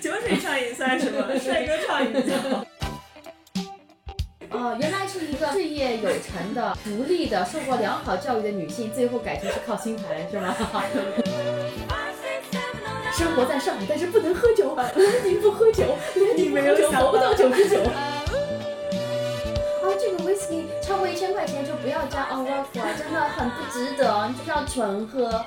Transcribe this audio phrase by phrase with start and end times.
[0.00, 1.24] 酒水畅饮算什么？
[1.38, 2.64] 帅哥畅饮就好。
[4.50, 10.54] 哦，原来是一个事业有成的、独立的、受过良好教育的女性，最后改成是靠星盘，是吗？
[13.12, 14.76] 生活在上海，但是不能喝酒，
[15.24, 15.96] 你不喝酒，
[16.36, 17.80] 你没有酒，活不到九十九。
[17.82, 18.22] 啊，
[19.98, 25.44] 这个 whisky 超过一千块钱就不要加 o v e r f o 真的很不值得，就是要纯喝。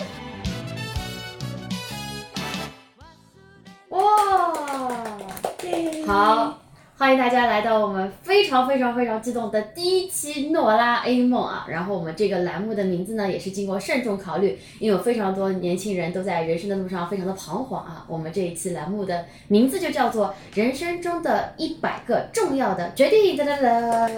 [3.89, 3.99] 哇，
[6.05, 6.55] 好。
[6.95, 11.65] 欢迎大家来到我们非常非常非常激动的第一期诺拉 A 梦啊！
[11.69, 18.05] 然后我们这个栏目的名字呢，也是经过慎重考虑，因为有非常多年轻人都在人生的路上非常的彷徨啊。
[18.09, 23.37] 我们这一期栏目的名字就叫做《人生中的一百个重要的决定》。
[23.37, 24.09] 哒哒哒。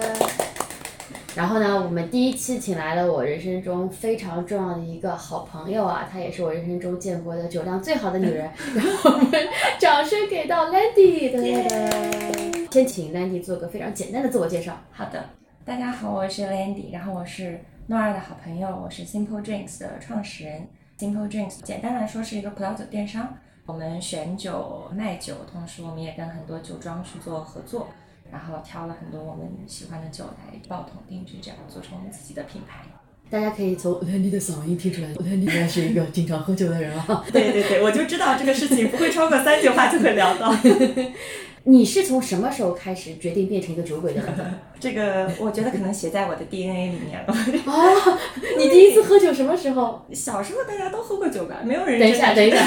[1.34, 8.50] 然后呢，我们第一期请来了我人生中非常重要的一个好朋友啊，她也是我人生中见过的酒量最好的女人。
[8.76, 12.68] 然后我们掌声给到 Landy，对对。
[12.70, 14.78] 先请 Landy 做个非常简单的自我介绍。
[14.90, 15.24] 好的，
[15.64, 20.68] 大家好，我是 Landy，然后我是诺尔的好朋友，我是 Simple Drinks 的创始人。
[20.98, 27.88] Simple Drinks 简单来说是一个葡萄酒电商，我们选酒卖酒，同时我们也跟很多酒庄去做合作。
[28.32, 32.80] 然后挑了很多我们喜欢的酒来抱桶定制，这样做成我们自己的品牌。
[33.28, 37.24] 大家可以从 Landy 的嗓音听出来，Landy 应该是一个经常喝酒的人啊。
[37.32, 40.54] 对对对，我就知道这个事情不会超过三句话就会聊到。
[41.64, 44.22] 你是从什么时候开始决定变成一个酒鬼的？
[44.82, 47.32] 这个我觉得可能写在我的 DNA 里面了。
[47.66, 48.18] 哦，
[48.58, 50.04] 你第一次喝酒什么时候？
[50.12, 52.00] 小时候大家都喝过酒吧，没有人。
[52.00, 52.58] 等一下，等一下，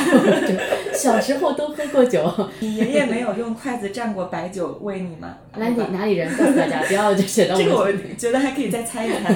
[0.96, 2.34] 小时候都喝过酒。
[2.60, 5.36] 你爷爷没有用筷子蘸过白酒喂你吗？
[5.58, 6.34] 来，你哪里人？
[6.38, 7.56] 告诉大家， 不要就写到。
[7.58, 9.34] 这个我觉得还可以再猜一猜。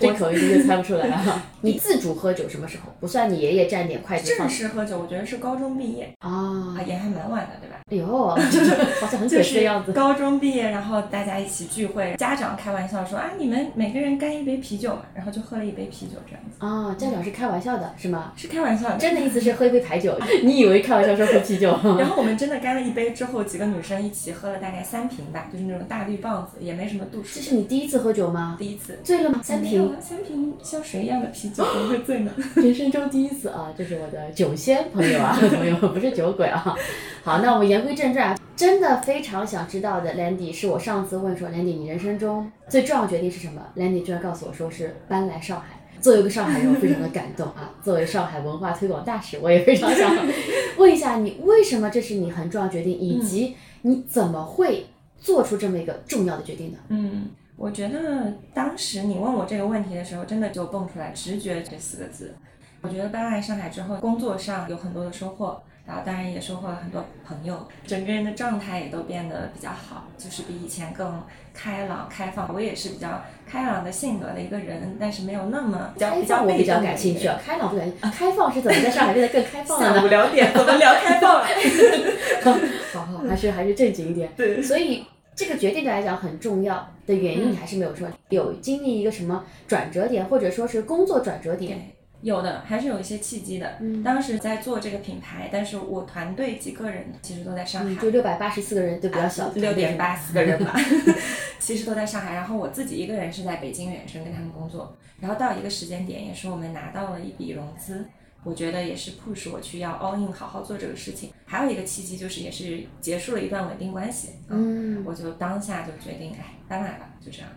[0.00, 1.42] 这口音就猜不出来了。
[1.60, 2.90] 你自主喝酒什么时候？
[2.98, 4.34] 不算你爷爷蘸点筷子。
[4.34, 6.10] 正式喝酒，我觉得是高中毕业。
[6.20, 7.76] 啊，也还蛮晚的，对吧？
[7.90, 8.38] 哎呦。
[8.50, 9.92] 就是好像很可惜的样子。
[9.92, 16.64] 高中毕业，然后大家一起聚会，家长开玩笑说啊，你们每个人干一杯啤酒嘛，然后就喝了一杯啤酒这样子。
[16.64, 18.32] 啊，家长是开玩笑的，是吗？
[18.36, 20.16] 是开玩笑的，真的意思是喝一杯白酒。
[20.44, 21.70] 你以为开玩笑说喝啤酒？
[21.98, 27.40] 然后我们真的干了一杯之后，几个女生一起喝了大概三瓶吧，就是那种大绿棒子，也没什么度数。
[27.40, 28.56] 这是你第一次喝酒吗？
[28.58, 28.98] 第一次。
[29.02, 29.40] 醉了吗？
[29.42, 29.92] 三瓶。
[30.00, 32.30] 三瓶像水一样的啤酒，怎么会醉呢？
[32.56, 36.76] 人生中第一次啊，这是我的酒仙朋友啊， 朋友不是酒鬼啊。
[37.24, 45.78] 好，那我们言归正传，真的非常想知道的，Landy 是我上次问说，Landy 你人生中最重要决定是什么？Landy 居然告诉我说是搬来上海。
[46.00, 47.72] 作为一个上海人，我非常的感动啊。
[47.80, 50.12] 作为上海文化推广大使，我也非常想
[50.76, 54.86] 问一下你，为什么这是你很重要决定，以及你怎么会
[55.20, 56.78] 做出这么一个重要的决定呢？
[56.88, 62.34] 嗯，我觉得当时你问我这个问题的时候，真的就蹦出来直觉这四个字。
[62.80, 65.62] 我觉得搬来上海之后，工作上有很多的收获。
[65.84, 71.20] 然后当然也收获了很多朋友，整个人的状态也都变得比较好，就是比以前更
[71.52, 72.54] 开朗开放。
[72.54, 79.96] 我也是比较开朗的性格的一个人，但是没没有那么比较比较我比较感兴趣啊，开朗不感兴趣，开放是怎么在上海变得更开放了呢？
[79.96, 81.46] 下午两点怎么聊开放了？
[82.92, 84.30] 好好，还是还是正经一点。
[84.36, 91.91] 对，所以这个决定对来讲很重要的原因，你还是没有说有经历一个什么转折点，或者说是工作转折点。
[92.22, 93.76] 有的还是有一些契机的。
[93.80, 100.74] 嗯，当时在做这个品牌，但是我团队几个人其实都在上海，就六百八十四个人就比较小，六点八四个人吧
[101.58, 102.34] 其实都在上海。
[102.34, 104.96] 然后我自己一个人是在北京远程跟他们工作。
[105.20, 108.04] 然后到一个时间点，也是我们拿到了一笔融资，
[108.44, 111.30] 我觉得也是 push 我去要 all in 好好做这个事情。
[111.44, 117.48] 还有一个契机就是也是结束了一段稳定关系，嗯，我就当下就决定哎搬来吧，就这样。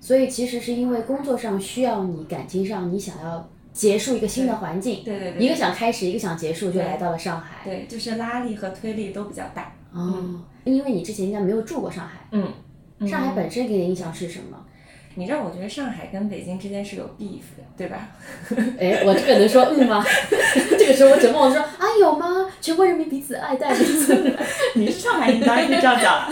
[0.00, 3.48] 所以其实是因为工作上需要你，感情上你想要。
[3.76, 7.62] 结束一个新的环境，对对对，一个想开始，一个想结束，就来到了上海。
[7.62, 9.70] 对，就是拉力和推力都比较大。
[9.92, 12.26] 哦，因为你之前应该没有住过上海。
[12.32, 12.50] 嗯。
[13.06, 14.56] 上海本身给你的印象是什么？
[15.16, 18.08] 你让我觉得上海跟北京之间是有 beef 的，对吧？
[18.80, 20.02] 哎，我这个能说嗯吗？
[20.78, 22.26] 这个时候我只问我说啊有吗？
[22.60, 24.36] 全国人民彼此爱戴彼此。
[24.76, 26.28] 你是上海人，当然可以这样讲了。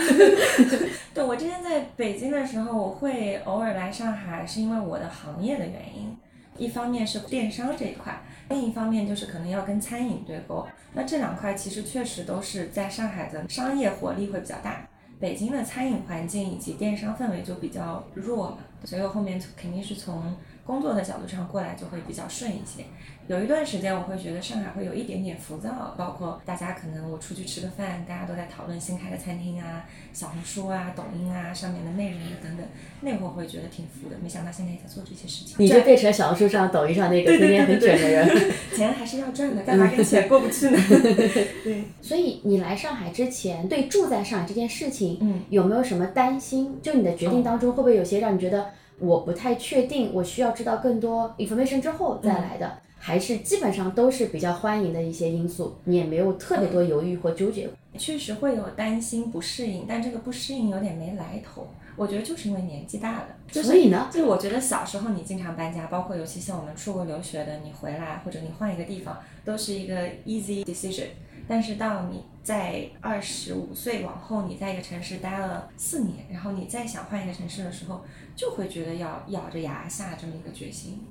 [1.13, 6.15] 对，我之前在北京的时候，我会偶尔来上海，是因为我的行业的原因。
[6.57, 10.65] 一方面是电商这一块，另一方面就是可能要跟餐饮对勾。
[10.93, 14.87] 那这两块其实确实都是在上海的商业活力会比较大，
[15.19, 18.57] 北京的餐饮环境以及电商氛围就比较弱嘛。
[18.83, 22.85] 所以我后面肯定是从工作的角度上过来就会比较顺一些。
[23.27, 29.83] 有一段时间我会觉得上海会有一点点浮躁，包括大家可能我出去吃个饭，大家都在讨论新开的餐厅啊、
[30.13, 32.63] 小红书啊、抖音啊上面的内容等等，
[33.01, 34.15] 那会儿会觉得挺浮的。
[34.21, 38.51] 没想到现在也在做这些事情，你就变成小红书上、抖音上那个天天很卷的人。
[38.75, 40.77] 钱还是要赚的，干嘛跟钱过不去呢？
[41.63, 41.83] 对。
[42.03, 46.77] 所以你来上海之前，对住在上海这件事情，嗯，有没有什么担心？
[46.83, 48.67] 就你的决定当中，会不会有些让你觉得
[48.99, 52.77] 我不太确定，我需要知道更多 information 之后再来的？
[53.05, 57.69] 还是基本上都是比较欢迎的一些因素，你也没有特别多犹豫或纠结。
[57.99, 61.67] 确实会有担心不适应，但这个不适应有点没来头。
[61.95, 63.27] 我觉得就是因为年纪大了。
[63.51, 69.15] 所以呢，就我觉得小时候你经常搬家，包括尤其像我们出国留学的，你回来或者你换一个地方，
[69.45, 71.09] 都是一个 easy decision。
[71.47, 78.01] 但是到你在二十五岁往后，你在一个城市待了四年，然后你再想换一个城市的时候，
[78.35, 81.01] 就会觉得要咬着牙下这么一个决心。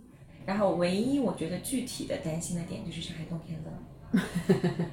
[0.47, 4.23] 然后唯一我觉得具体的担心的点就是上海冬天冷，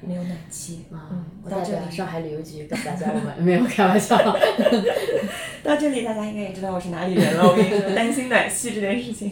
[0.00, 0.86] 没有暖气。
[0.90, 4.16] 嗯，我代表上海旅游局跟大家我们没有开玩笑。
[5.62, 7.48] 到这里大家应该也知道我是哪里人了。
[7.48, 9.30] 我跟你说，担心暖气这件事情，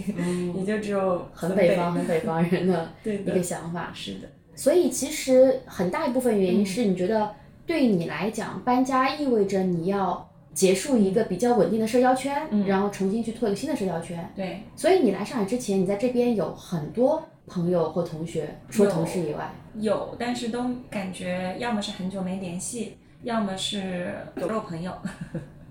[0.57, 3.91] 也就只有很北方、很北方人的一个想法。
[3.95, 4.29] 是的。
[4.55, 7.35] 所以其实很大一部分原因是你觉得
[7.67, 10.30] 对你来讲搬家意味着你要。
[10.53, 14.29] 结束一个比较稳定的社交圈，然后重新去拓一个新的社交圈。
[14.35, 24.93] 对，所以你来上海之前，你在这边有很多朋友或同学，除了同事以外，有，但是都感觉要么是很久没联系，要么是酒肉朋友。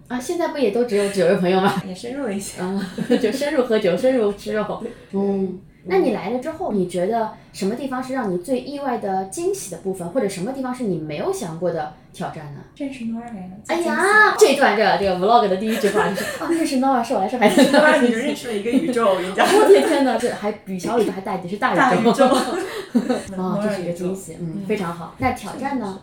[0.07, 1.81] 啊，现在不也都只有酒肉朋友吗？
[1.85, 2.91] 也深入了一些，啊，
[3.21, 4.83] 就深入喝酒，深入吃肉。
[5.11, 5.59] 嗯。
[5.89, 12.59] 那你来了之后，你觉得什么地方是让你最意外的惊喜的部分，或者什么地方是你没有想过的挑战呢？
[12.75, 13.43] 认识 Nora 呀！
[13.67, 17.63] 哎呀，这段这这个 Vlog 的第一句话就是 啊，认识 Nora 是我来上海的。
[17.73, 19.45] Nora 你就认识了一个宇宙，我跟你讲。
[19.47, 22.25] 我天天呐，这还比小宇宙还大一点，是大宇宙。
[23.37, 25.15] 啊，这是一个惊喜，嗯，非常好。
[25.17, 25.99] 那挑战呢？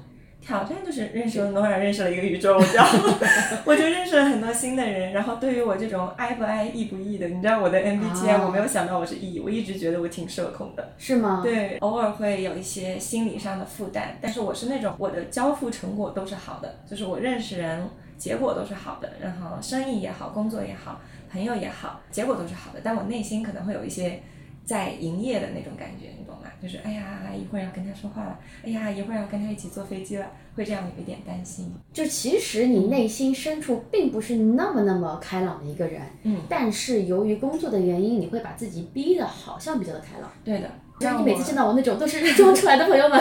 [0.46, 2.78] 挑战就是认识了诺尔，认识了一个宇宙，我就
[3.66, 5.12] 我就认识了很多新的人。
[5.12, 10.92] 然后对于我这种 I 不 I、E 不 E 的，你知道我的 MBTI，我没有想到我是 E，我一直觉得我挺社恐的。
[10.98, 11.40] 是吗？
[11.42, 17.82] 对，偶尔会有一些心理上的负担，但是我是那种我的交付成果都是好的，就是我认识人
[18.16, 24.22] 结果都是好的，然后生意也好，工作也好，朋友也好，结果都是好的，但我内心可能会有一些。
[24.66, 26.42] 在营业的那种感觉，你懂吗？
[26.60, 30.26] 就是哎呀，一会儿要跟他说话了，哎呀，一会儿要跟他一起坐飞机了，
[30.56, 31.72] 会这样有一点担心。
[31.92, 40.30] 就其实你内心深处并不是那么那么开朗的一个人，嗯，但是由于工作的原因，你会把自己逼得好像比较的开朗。
[40.44, 43.20] 对的，就是你每次见到我那种都是装出来的朋友们，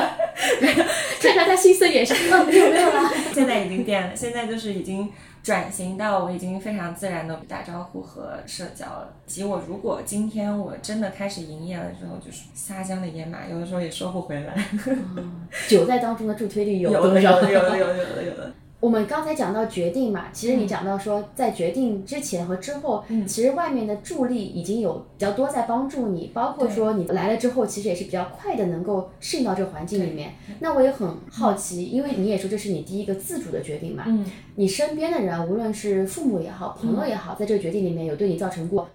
[1.21, 3.11] 看看他心碎眼神，嗯，没有没有了。
[3.33, 5.11] 现在已经变了，现在就是已经。
[5.45, 9.13] 转型到我已经非常自然的打招呼和社交了。
[9.27, 14.55] 及我如果今天我真的开始营业了之后，就是撒江的野马，有的时候也收不回来。
[15.69, 18.51] 酒在当中的助推力有有的有的有的有的有的。
[18.81, 30.33] 我们刚才讲到决定嘛，其实你讲到说，在决定之前和之后，其实外面的助力已经有比较多在帮助你，包括说你来了之后，其实也是比较快的能够适应到这个环境里面。
[30.59, 34.05] 那我也很好奇，因为你也说这是你第一个自主的决定嘛，
[34.55, 38.87] 你身边的人，无论是父母也好，朋友也好，在这个决定里面有对你造成过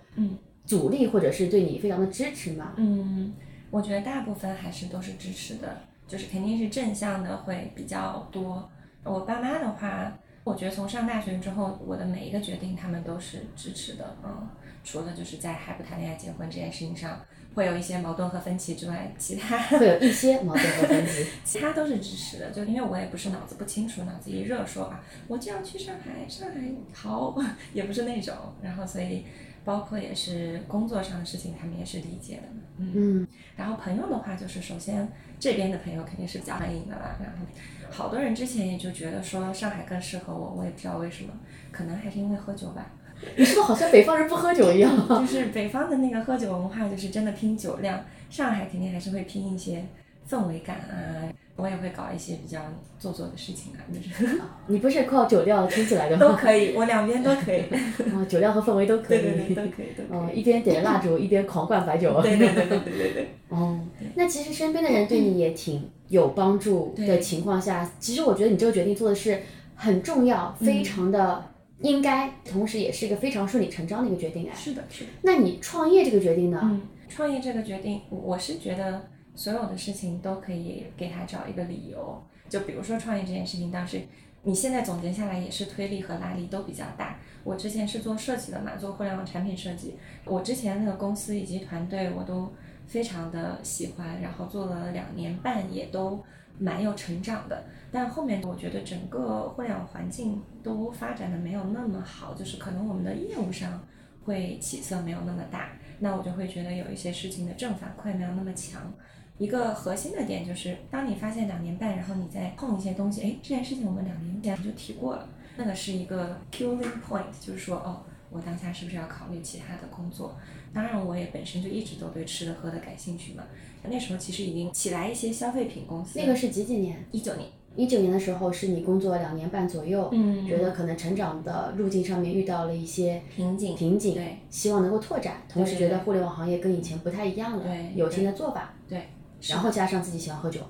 [0.67, 2.75] 阻力，或者是对你非常的支持吗？
[2.76, 3.33] 嗯，
[3.71, 8.71] 我觉得大部分还是都是支持的，就是肯定是正向的会比较多。
[9.05, 10.12] 我爸妈的话，
[10.44, 14.49] 我觉得从上大学之后，我的每一个决定他们都是支持的，嗯，
[14.85, 17.20] 除了就是在还不谈恋爱结婚这件事情上
[17.55, 22.50] 会有一些矛盾和分歧之外，其他会有一些矛盾和分歧， 其他都是支持的。
[22.50, 26.61] 就因为我也不是脑子不清楚，脑子一热说啊，我就要去上海，上海
[26.92, 27.35] 好，
[27.73, 28.35] 也不是那种。
[28.62, 29.25] 然后所以
[29.64, 32.42] 包括也是工作上的事情，他们也是理解的。
[32.78, 33.26] 嗯，
[33.57, 37.47] 然后朋友的话，就是首先这边的朋友肯定是比较欢迎的啦，然后。
[37.90, 41.30] 好多人之前也就觉得说上海更适合我，我也不知道为什么，
[41.70, 42.87] 可能还是因为喝酒吧。
[43.37, 44.97] 你是不是好像北方人不喝酒一样？
[45.26, 48.02] 就是北方的那个喝酒文化，就是真的拼酒量。
[48.30, 49.85] 上海肯定还是会拼一些
[50.28, 52.61] 氛围感啊，我也会搞一些比较
[52.99, 54.40] 做作的事情啊，就是。
[54.66, 56.26] 你不是靠酒量撑起来的吗？
[56.26, 57.62] 都可以，我两边都可以。
[58.14, 59.21] 哦，酒量和氛围都可以。
[59.21, 60.16] 对对对，都可以都。
[60.16, 62.21] 哦，一边点着蜡烛，一边狂灌白酒。
[62.23, 63.28] 对对对对对对对。
[63.49, 63.78] 哦，
[64.14, 65.90] 那其实身边的人对你也挺。
[66.11, 69.40] 有帮助的情况下，其实我觉得你这个决定做的是
[69.76, 71.40] 很重要，非常的
[71.83, 74.52] 应该，同时也是一个非常顺理成章的一个决定哎。
[74.52, 75.11] 是的，是的。
[75.23, 76.59] 那你创业这个决定呢？
[76.64, 79.00] 嗯，创业这个决定，我是觉得
[79.40, 82.23] 所有的事情都可以给他找一个理由。
[82.47, 84.02] 就比如说创业这件事情，当时
[84.42, 87.18] 你现在总结下来也是推力和拉力都比较大。
[87.42, 92.52] 我之前是做设计的嘛，做互联网产品设计，我之前那个公司以及团队我都
[92.87, 96.23] 非常的喜欢，然后做了两年半也都
[96.59, 97.64] 蛮有成长的。
[97.90, 103.82] 但后面我觉得整个互联网环境都发展的没有那么好，就是可能我们的业务上
[104.23, 108.92] 会起色没有那么大，那我就会觉得有一些事情的正反馈没有那么强。
[109.40, 120.37] 一个核心的点就是，当你发现两年半，然后你再碰一些东西，哎，这件事情我们两年前就提过了，那个是一个 killing point，就是说，哦，我当下是不是要考虑其他的工作？
[120.75, 123.44] 当然，我也本身就一直都对吃的喝的感兴趣嘛。
[123.82, 126.18] 那时候其实已经起来一些消费品公司。
[126.20, 127.02] 那个是几几年？
[127.11, 127.49] 一九年。
[127.76, 139.09] 一九年的时候是你工作两年半左右，嗯，觉得可能成长的路径上面遇到了一些瓶颈，瓶颈，对，希望能够拓展，同时觉得互联网行业跟以前不太一样了，对，有新的做法，对。
[139.49, 140.61] 然后加上自己喜欢喝酒，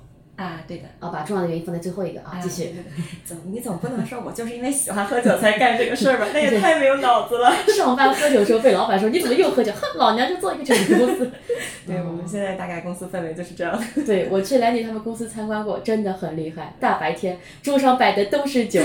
[0.41, 2.73] 啊，对的，啊，把重要的原因放在最后一个啊，继续。
[3.25, 6.25] 总 你总不能说我就是因为喜欢喝酒才干这个事儿吧？
[6.33, 7.53] 那也太没有脑子了。
[7.77, 9.71] 上班喝酒的时候被老板说你怎么又喝酒？
[9.73, 11.31] 哼，老娘就做一个酒公司。
[11.85, 13.81] 对我们现在大概公司氛围就是这样。
[14.05, 16.73] 对我去兰迪他们公司参观过，真的很厉害。
[16.79, 18.81] 大白天桌上摆的都是酒，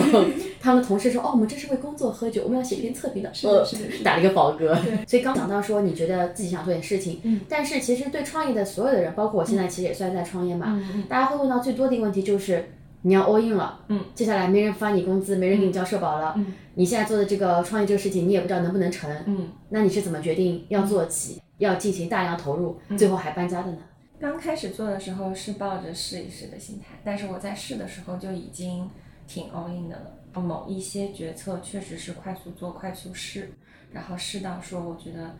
[0.61, 4.75] 他们同事说哦，我们这是为工作喝酒，我们要写一篇测评的，是的，是的，打了一个饱嗝。
[5.07, 12.69] 所以刚讲到说你觉得自己想做点事情，嗯，但是其实对创业的所有的人，包括我现在其实也算在创业嘛，嗯嗯，大家会问到最多的一个问题就是
[13.03, 21.41] 你要 all in 了，嗯，接下来没人发你工资，没人给你交社保了，嗯，你现在做的这个创业这个事情，你也不知道能不能成，嗯，那你是怎么决定要做起？
[21.59, 23.79] 要进行大量投入，最后还搬家的呢。
[24.21, 28.91] 刚开始做的时候是抱着试一试的心态，但是我在试的时候就已经
[29.26, 30.41] 挺 all in 的了。
[30.41, 33.50] 某一些决策确实是快速做、快速试，
[33.91, 35.35] 然后试到说我觉得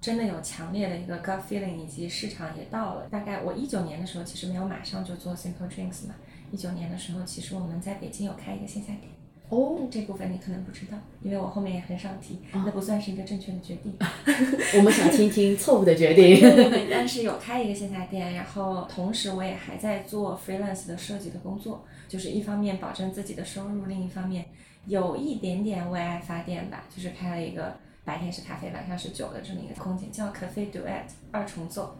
[0.00, 3.06] 真的有强烈的一个 gut feeling，以及市场也到了。
[3.10, 6.14] 大概我一九年的时候其实没有马上就做 simple drinks 嘛，
[6.50, 9.10] 一九年的时候其实我们在北京有开一个线下店。
[9.50, 13.92] 哦，这部分你可能不知道，因为我后面也很少提，那不算是一个正确的决定。
[14.78, 16.40] 我们想听听错误的决定。
[16.88, 24.44] 但是有开一个线下店，然后同时我也还在做 freelance 的设计的工作，就是一方面保证自己的收入，另一方面
[24.86, 27.76] 有一点点为爱发电吧，就是开了一个
[28.10, 31.96] 白天是咖啡，晚上是酒的这么一个空间，叫 Cafe Duet 二重奏。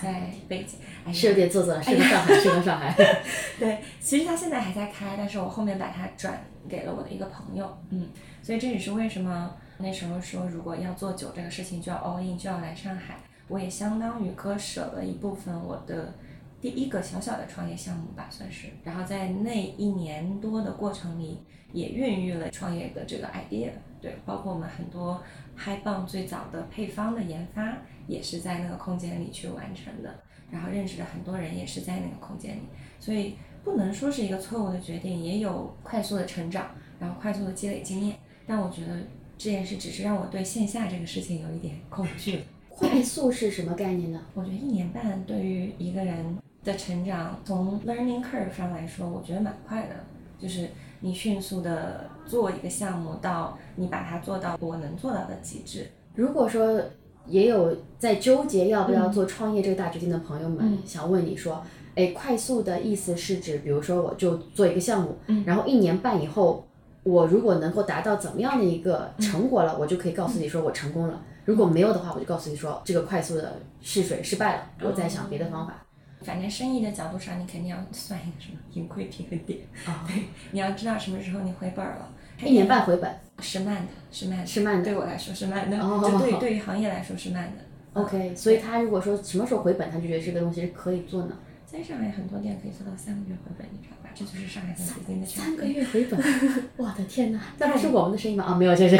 [0.00, 2.94] 在北京，是有点做作了，是个上海，是个上海。
[3.60, 8.08] 对，其实他现在还在开，但是我后面把它转给了我的一个朋友，嗯，
[8.42, 13.18] 所以这也是为什么那时候说，如果要做酒这个事情，就要 all in，就要来上海。
[13.48, 16.14] 我也相当于割舍了一部分我的
[16.58, 18.68] 第一个小小的创业项目吧，算是。
[18.82, 25.20] 然后在那一年多的过程里，也孕育了创业的这个 idea，对，包括我们很多
[25.62, 27.76] 嗨棒最早的配方的研发。
[28.06, 30.12] 也是在那个空间里去完成的，
[30.50, 32.62] 然后认识的很多人，也是在那个空间里，
[32.98, 38.16] 所以不能说是一个错误的决定，也有快速的成长，然后快速的积累经验。
[38.48, 38.96] 但我觉得
[39.38, 42.40] 这件事只是让我对线下这个事情有一点恐惧。
[42.68, 44.20] 快速是什么概念呢？
[44.34, 49.94] 我觉得一年半对于一个人的成长，从 learning curve 上来说，我觉得蛮快的，
[50.36, 50.68] 就是
[51.00, 55.90] 你迅速的做一个项目，到你把它做到我能做到的极致。
[56.14, 56.80] 如果说。
[57.26, 61.62] 也有在纠结要不要做创业这个大决定的朋友们，想问你说，
[61.94, 65.14] 哎，快速的意思是指，比如说我就做一个项目，
[65.44, 66.64] 然后一年半以后，
[67.04, 71.20] 我如果能够达到怎么样的一个成果了，我就可以告诉你说我成功了。
[71.44, 75.74] 如果没有的话，我就告诉你说这个快速的试水失败了，我在想别的方法。
[76.22, 82.12] 反正生意的角度上，你肯定要算一个什么盈亏平衡点啊， 对，你要知道什么时候你回本了。
[82.42, 84.84] 一年半回本是慢的，是慢的，是慢的。
[84.84, 88.00] 对我来说是慢的，就对对于行业来说是慢的。
[88.00, 91.36] OK，所以他如果说什么时候回本，他就觉得这个东西是可以做呢？
[91.66, 94.10] 在上海很多店可以做到三个月回本，你知道吧？
[94.14, 96.18] 这就是上海跟北京的差三个月回本，
[96.76, 97.40] 我的天哪！
[97.58, 98.44] 那还是我们的生意吗？
[98.44, 98.96] 啊，没有，这是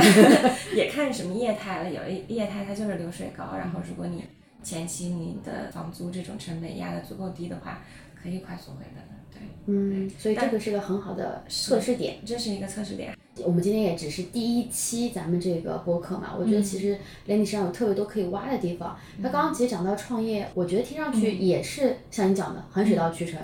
[0.76, 1.90] 也看什么业态了。
[1.90, 4.24] 有一业态它就是流水高，然后如果你
[4.62, 7.82] 前期你的房租这种成本压得足够低的话，
[8.20, 9.10] 可以快速回本的。
[9.32, 13.16] 对，嗯，所以这个是个很好的测试点，这是一个测试点。
[13.44, 18.98] 我们今天也只是第一期咱们这个播客嘛，我觉得其实连你身上有特别多可以挖的地方。
[19.22, 23.40] 他刚刚其实讲到创业，我觉得听上去也是像你讲的，很水到渠成。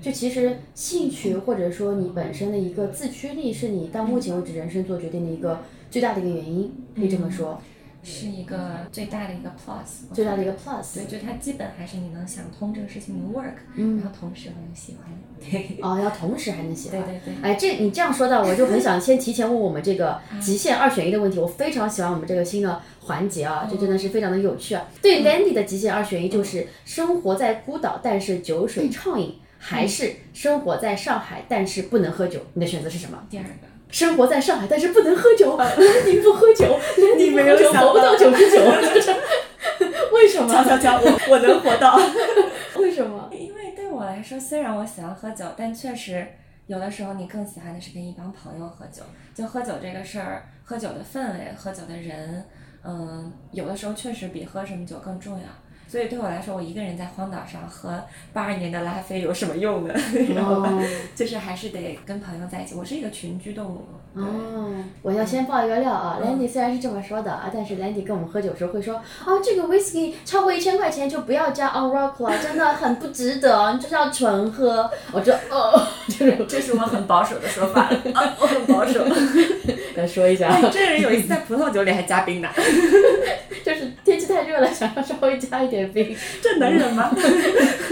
[0.00, 7.60] 就其实兴趣或者说你本身的一个自驱力，是你到目前为止人生做决定的一个最大的一个原因，可以这么说。
[8.08, 15.10] 是一个最大的一个 plus，最大的一个 plus，对，就它基本还是你能想通这个事情能 work，然后同时能喜欢，
[15.40, 24.86] 对，哦，要同时还能喜欢，对对对，哎，这你这样说到，我就很想先提前问我们这个 极限二选一的问题，我非常喜欢我们这个新的环节啊，这真的是非常的有趣啊。
[25.02, 32.40] 对 Landy 的极限二选一就是生活在孤岛，但是酒水畅饮，还是生活在上海但是不能喝酒？
[32.54, 33.26] 你的选择是什么？
[33.28, 33.50] 第二个，
[33.90, 35.58] 生活在上海但是不能喝酒，
[36.06, 36.78] 你不喝酒，
[37.16, 38.60] 你没有酒想活不到到九十九，
[40.12, 40.64] 为什瞧么？
[40.64, 41.98] 瞧瞧，我我能活到。
[42.78, 43.28] 为什么？
[43.32, 46.26] 因为对我来说，虽然我喜欢喝酒，但确实
[46.66, 49.02] 有的时候你更喜欢的是跟一帮朋友喝酒。
[49.34, 52.44] 就喝酒这个事儿，喝酒的氛围，喝酒的人，
[52.84, 55.44] 嗯，有的时候确实比喝什么酒更重要。
[55.88, 58.02] 所以对我来说，我一个人在荒岛上喝
[58.32, 59.94] 八二年的拉菲有什么用呢？
[60.34, 60.82] 然后哦
[61.14, 62.74] 就是还是得跟朋友在一起。
[62.74, 63.84] 我是一个群居动物。
[64.14, 68.94] 哦，我要先爆一个料啊，Landy 虽然是这么说的啊，但是 Landy 跟我们喝酒时候会说，
[69.26, 74.90] 哦，这个 whisky 超过一千块钱就不要加 on rock 了，真的很不值得，你就是要纯喝。
[75.12, 77.82] 我就哦，这是这是我很保守的说法，
[78.14, 79.04] 啊、我很保守。
[79.96, 82.48] 来说一下，哎，这人有一次在葡萄酒里还加冰呢，
[83.64, 87.10] 就是天气太热了，想要稍微加一点 冰，这能忍吗？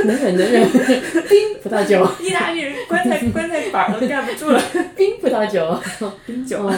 [0.05, 4.61] 能忍能忍，冰葡萄酒，意大利人棺材棺材板儿都盖不住了，
[4.97, 5.79] 冰葡萄酒。
[6.26, 6.59] 冰酒。
[6.67, 6.73] 哦，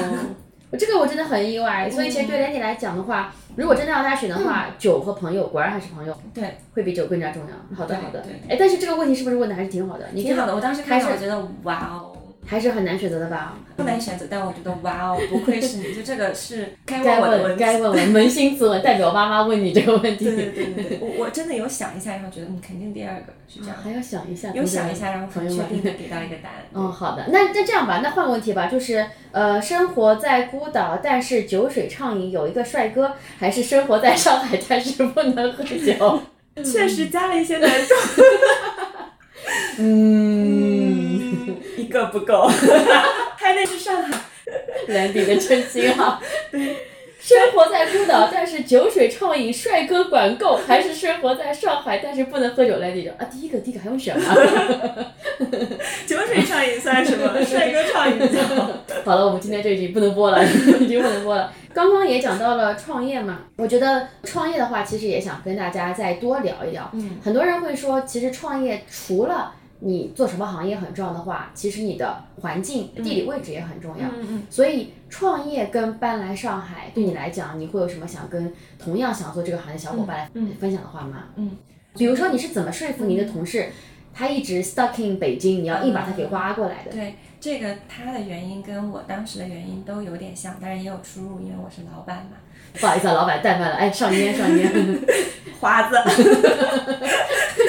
[0.71, 7.77] 我这个我真的很意外，所以其实对 Landy 来讲的话，如果真的要他选的话，酒和朋友果然还是朋友，对，会比酒更加重要。
[7.77, 10.07] 好的好的对，哎，但是这个问题是不是问的还是挺好的？
[10.13, 10.55] 你挺好的。
[10.55, 12.16] 我当时开始，我觉得哇哦，
[12.47, 13.55] 还是很难选择的吧？
[13.77, 17.49] 不难选择，但我觉得哇哦，不愧是你，就这个是 该该问我的问题。
[17.49, 20.25] 问该问问，扪心自问，代表妈妈问你这个问题。
[20.25, 26.65] 对对对对对，我我真的有想一下，然后觉得嗯，肯定第二个是这样，还要想一下，有想一下，然后很确定的给到一个答案。
[26.73, 36.21] 嗯，好的，那那这样吧，那换个问题吧，就是呃，生活在孤岛，但是酒水畅饮，有一个帅哥，还是生活在上海，但是不能喝酒？
[36.65, 37.95] 确实加了一些难度，
[39.79, 40.66] 嗯，
[41.77, 42.49] 一个不够，
[43.37, 44.19] 还得去上海。
[44.89, 46.21] 兰迪的真心啊。
[47.19, 52.77] 生活在孤岛，但是酒水畅饮，帅哥管够，还是生活在上海，但是不能喝酒？
[52.77, 54.33] 兰迪说啊，第一个，第一个还用选吗？
[56.07, 57.43] 酒水畅饮算什么？
[57.43, 58.71] 帅哥畅饮就好。
[59.05, 60.45] 好了，我们今天这一集不能播了，
[60.79, 61.53] 已经不能播了。
[61.75, 66.89] 刚刚也讲到了创业嘛，我觉得创业的话，其实也想跟大家再多聊一聊。
[66.93, 74.07] 嗯，很多人会说，其实创业除了你做什么行业很重要的话，其实你的环境、地理位置也很重要。
[74.09, 81.25] 嗯嗯，所以创业跟搬来上海，对你来讲，你会有什么想跟同样想做这个行业小伙伴分享的话吗？
[81.37, 81.57] 嗯，
[81.97, 83.71] 比如说你是怎么说服你的同事，
[84.15, 86.91] 他一直 stuck in 北京，你要硬把他给挖过来的？
[86.93, 92.39] 对，这个他的原因跟我当时的原因都有点像，当然也有出入，因为我是老板嘛。
[92.81, 94.71] 不好意思啊，老板怠慢了，哎，上烟上烟。
[95.59, 95.97] 华子，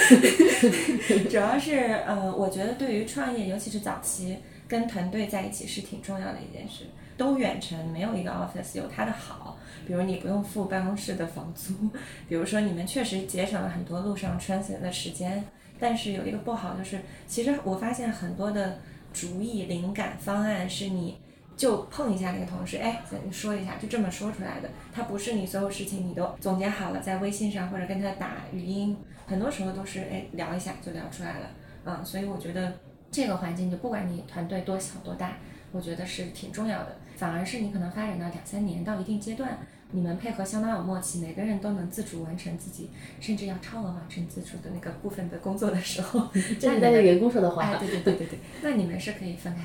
[1.29, 6.85] 主要是呃，我觉得对于创业，尤其是早期，跟团队在一起是挺重要的一件事。
[7.17, 11.73] 都远程，没有一个 office 有它的好，比如你不用付办公室的房租，
[12.29, 15.43] 比如说你们确实节省了很多路上穿行的时间。
[15.79, 18.79] 但是有一个不好就是，其实我发现很多的
[19.13, 21.17] 主意、灵感、方案是你。
[21.57, 24.69] 就碰一下那个同事，哎，咱说一下，就这么说出来的。
[24.93, 31.49] 他不是你所有事情你都总结好了，在微信上或者跟他打语音，很多时候都是哎聊一下就聊出来了。
[31.83, 32.75] 嗯，所以我觉得
[33.09, 35.33] 这个环境就不管你团队多小多大，
[35.71, 36.95] 我觉得是挺重要的。
[37.15, 39.57] 反而是你可能发展到两三年到一定阶段，
[39.89, 46.27] 你们配合相当有默契，每个人都能自主完成自己，甚至要超额完成自主的那个部分的工作的时候，
[46.59, 47.63] 这是那个员工说的话。
[47.63, 49.61] 哎，对对对对对，那你们是可以分开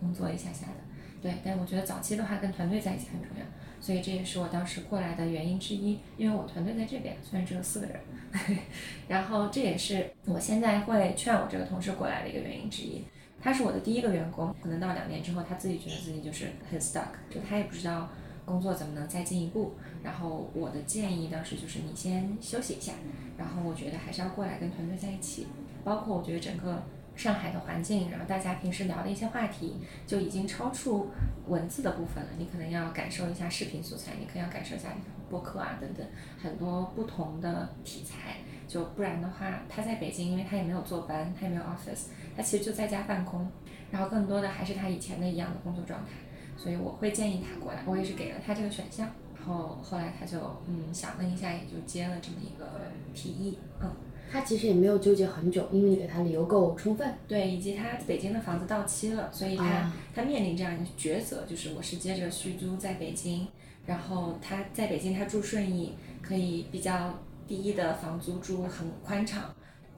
[0.00, 0.95] 工作一下下的。
[1.26, 3.44] 对，但我觉得早期的话跟团队在一起很重要，
[3.80, 5.98] 所以这也是我当时过来的原因之一。
[6.16, 7.98] 因为我团队在这边，虽然只有四个人，
[9.08, 13.02] 然后这也是我现在会劝我这个同事过来的一个原因之一。
[13.42, 18.08] 他是我的第一个员工，可能到两年之后，他自己觉得自己就是很 stuck，就他也不知道
[18.44, 19.74] 工作怎么能再进一步。
[20.04, 22.92] 然后我的建议当时就是你先休息一下，
[23.36, 25.48] 然后我觉得还是要过来跟团队在一起，
[25.82, 26.84] 包括我觉得整个。
[27.16, 31.08] 上海的环境，然后大家平时聊的一些话题，就已经超出
[31.48, 32.30] 文字的部分了。
[32.38, 34.90] 你可能要感受一下视频素材，你可能要感受一下
[35.30, 36.06] 播客啊等等
[36.40, 38.36] 很多不同的题材。
[38.68, 43.48] 就不然的话，他在北京，因为他也没有坐班，他也没有 office，他其实就在家办公，
[43.90, 46.10] 然后更多的还是他以前的一样的工作状态。
[46.56, 49.08] 所以我会建议他过来，我也是给了他这个选项。
[49.38, 52.68] 然后后来他就嗯想了一下，也就接了这么一个
[53.14, 53.88] 提议，嗯。
[54.30, 57.14] 他其实也没有纠结很久，因为你给他理由够充分。
[57.28, 63.46] 对，以及他北京的房子到期了，所以他、啊他面临这样一个抉择，就是我是接着续租在北京，
[63.86, 69.42] 然后他在北京他住顺义，可以比较低的房租住很宽敞。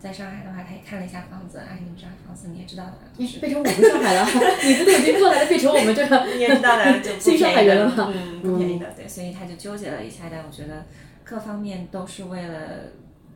[0.00, 4.24] 在上海的话，他也看了一下房子，哎，你们上海房子你也知道的，就是变成我们上海了，
[4.62, 8.12] 你不都已经过来了，变成我们这个你也知道的， 就新上海人了嘛？
[8.14, 10.86] 嗯，不便宜的，对，所以他就纠结了一下，但我觉得
[11.24, 12.58] 各方面都是为了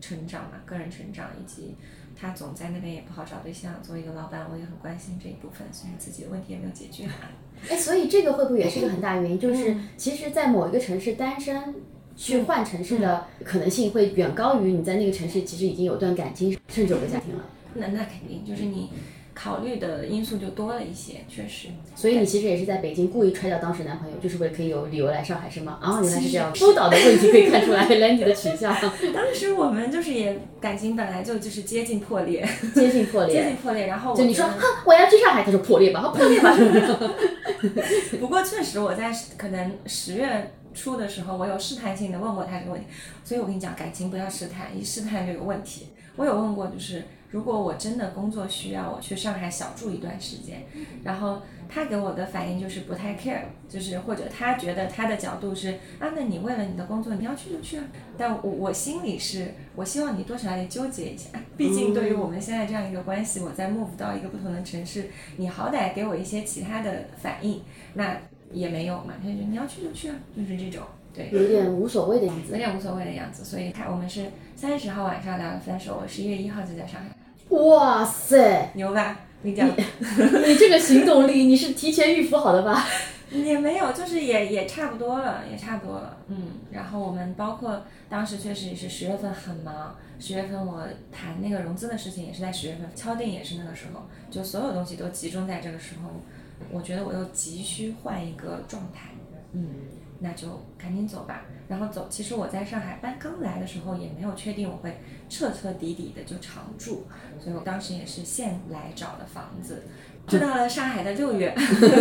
[0.02, 1.76] 成长嘛，个人成长以及
[2.14, 3.82] 他总在那边也不好找对象。
[3.82, 7.08] 作为一个老板，我也很关心这一部分，虽然自己的问题也没有解决。
[7.70, 9.38] 哎，所以这个会不会也是一个很大原因？
[9.38, 11.76] 就是嗯其实，在某一个城市单身
[12.16, 17.44] 去换城市的可能性会远高于你在那个城市其实已经有段感情，甚至有个家庭了。
[17.74, 18.90] 那那肯定就是你
[19.34, 21.68] 考虑的因素就多了一些，确实。
[21.94, 25.78] 所以你其实也是在北京故意揣掉当时男朋友，就是为了可以有理由来上海，是吗？
[25.80, 26.54] 啊，原来是这样。
[26.54, 28.74] 疏导的问题可以看出来， 原来你的取向
[29.14, 33.56] 当时我们就是也感情本来就就是接近破裂，接近破裂接近。
[33.56, 33.86] 破裂。
[33.86, 36.54] 然后就你说，哼，我要去上海，他说破裂吧，破裂吧？
[38.20, 42.86] 不过确实我在可能十月初的时候，我有试探性的问过他这个问题，
[43.24, 45.88] 所以我跟你讲，感情不要试探，一试探就有问题。
[46.16, 50.62] 我有问过，就是如果我真的工作需要我去上海小住一段时间，
[51.02, 57.84] 然后他给我的反应就是不太 care，就是或者他觉得他的角度是啊，那你为了你的工作你要去就去啊，
[58.18, 67.62] 但我我心里是我希望你多少也纠结一下，毕竟对于我们现在这样一个关系，我在 move 到一个不同的城市，你好歹给我一些其他的反应，
[67.94, 68.16] 那
[68.52, 70.84] 也没有嘛，他就你要去就去啊，就是这种。
[71.14, 72.52] 对，有点无所谓的样子。
[72.52, 77.11] 有点无所谓的样子，所以他我们是三十号晚上聊的分手，我十一月一号就在上海，
[77.50, 79.18] 哇塞，牛吧？
[79.42, 82.86] 你讲 你这个行动力，你是提前预付好的吧？
[83.32, 86.48] 也没有，就是也也差不多了，也差不多了，嗯。
[86.70, 96.10] 然后我们包括当时确实也是十月份很忙，十月份我谈那个融资的事情也是在十月份，敲定也是那个时候，就所有东西都集中在这个时候，
[96.70, 99.08] 我觉得我又急需换一个状态，
[99.52, 99.66] 嗯，
[100.22, 101.42] 那就赶紧走吧。
[101.68, 107.06] 然后走，其实我在上海搬刚来的时候也没有确定我会彻彻底底的就常住，
[107.40, 109.84] 所以我当时也是现来找的房子，
[110.26, 111.54] 住到了上海的六月。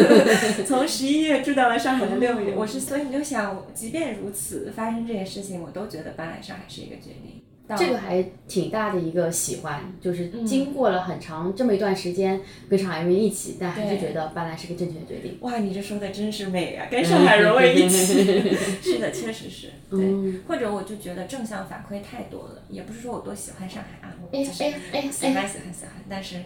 [0.67, 7.41] 从十一月住到了上海的六月，我是，所以你就想，即便如此，发生这些事情，我都觉得搬来上海是一个决定。
[7.67, 15.37] 到这个还挺大的一个喜欢，就是嗯经过了很长这么一段时间跟上海人一起，但还是觉得搬来是个正确的决定。
[15.41, 16.87] 哇，你这说的真是美啊！
[16.91, 17.89] 跟上海融为一体。
[18.81, 19.99] 是的，确实是对。
[19.99, 26.37] 嗯或者我就觉得正向反馈太多了，也不是说我多喜欢上海啊，我就是哎哎喜欢喜欢喜欢，但是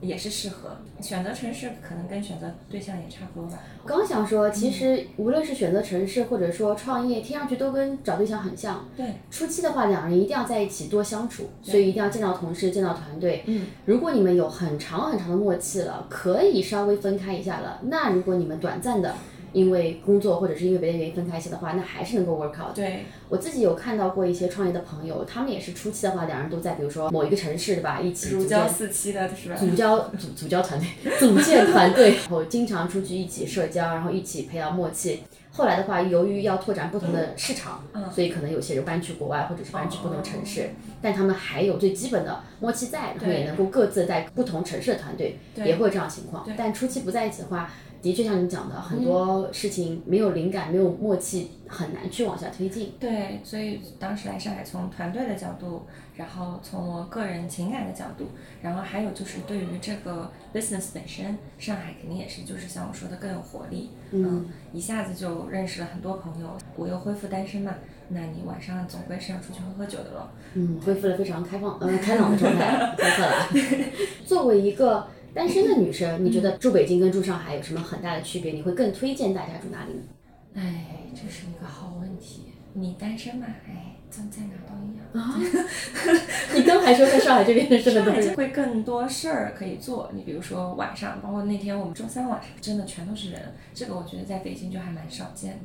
[0.00, 3.58] 也是适合选择城市，可能跟选择对象也差不多吧。
[3.82, 8.88] 我刚想说，其实无论是选择城市或者说创业，听上去都跟找对象很像。
[8.96, 13.42] 对，初期的话，两人一定要在一起多相处，所以一定要见到同事、见到团队。
[13.46, 17.80] 嗯，如果你们有很长很长的默契了，可以稍微分开一下了。
[17.84, 19.14] 那如果你们短暂的
[19.54, 22.74] 因为工作或者是因为别的原因分开一些的话，那还是能够 work out。
[22.74, 28.00] 对，我自己有看到过一些创业的朋友，他们也是初期的话，两人都在比如说某一个城市，对吧？
[28.00, 29.56] 一起组建似漆的是吧？
[29.56, 30.88] 组交组组交团队，
[31.18, 35.20] 组建团队，然后经常出去一起社交，然后一起培养默契。
[35.56, 46.44] 后来的话，由于要拓展不同的市场，嗯所以可能有些人搬去国外，或者是搬去不同城市，但他们还有最基本的默契在，然后也能够各自在不同城市的团队，也会有这样情况。
[46.58, 47.70] 但初期不在一起的话，
[48.04, 52.92] 的确像你讲的，很多事情没有灵感、没有默契，很难去往下推进。
[53.00, 58.26] 对，所以当时来上海，从团队的角度，然后从我个人情感的角度，
[58.60, 67.72] 然后还有就是对于这个 business 本身，上海肯定也是就是像我说的更有活力，嗯，一下子就认识了很多朋友，我又恢复单身嘛，
[68.10, 70.28] 那你晚上总归是要出去喝喝酒的咯。
[70.52, 73.48] 嗯，恢复了非常开放、呃开朗的状态， 太可了。
[74.26, 78.52] 作为一个单身的女生，你觉得住北京跟住上海有什么很大的区别？
[78.52, 80.02] 你会更推荐大家住哪里呢？
[80.54, 82.44] 哎，这是一个好问题。
[82.72, 83.46] 你单身嘛？
[83.66, 85.04] 哎，在在哪都一样。
[85.12, 85.40] 啊，
[86.54, 90.10] 你刚还说在上海这边认识了上海就会更多事儿可以做。
[90.14, 93.40] 你比如说晚上，包括那天我们周三晚上，真的全都是人。
[93.74, 95.58] 这个我觉得在北京就还蛮少见的。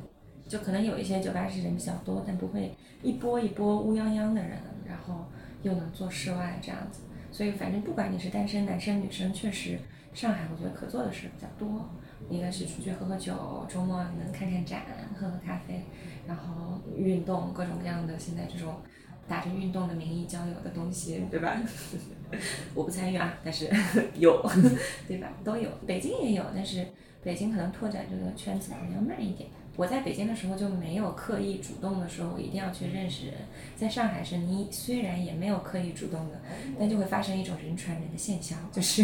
[0.48, 5.26] 就可能有一些酒吧是人比较多，但不会一波一波乌泱泱的人，然后
[5.62, 7.02] 又能做室外这样子。
[7.32, 9.78] 所以反正不管你是单身男生女生，确实
[10.12, 11.88] 上海我觉得可做的事比较多。
[12.28, 14.82] 一个是出去喝喝酒，周末能看看展、
[15.18, 15.82] 喝喝咖啡，
[16.28, 18.76] 然后运动各种各样的现在这种
[19.26, 21.56] 打着运动的名义交友的东西，对吧？
[22.74, 23.68] 我不参与啊，但是
[24.14, 24.40] 有，
[25.08, 25.32] 对吧？
[25.42, 26.86] 都有，北京也有，但是
[27.22, 29.48] 北京可能拓展这个圈子可能要慢一点。
[29.80, 33.34] 我在北京的时候就没有刻意主动的说，我一定要去认识人。
[33.74, 36.38] 在上海是你虽然也没有刻意主动的，
[36.78, 39.02] 但就会发生一种人传人的现象，就是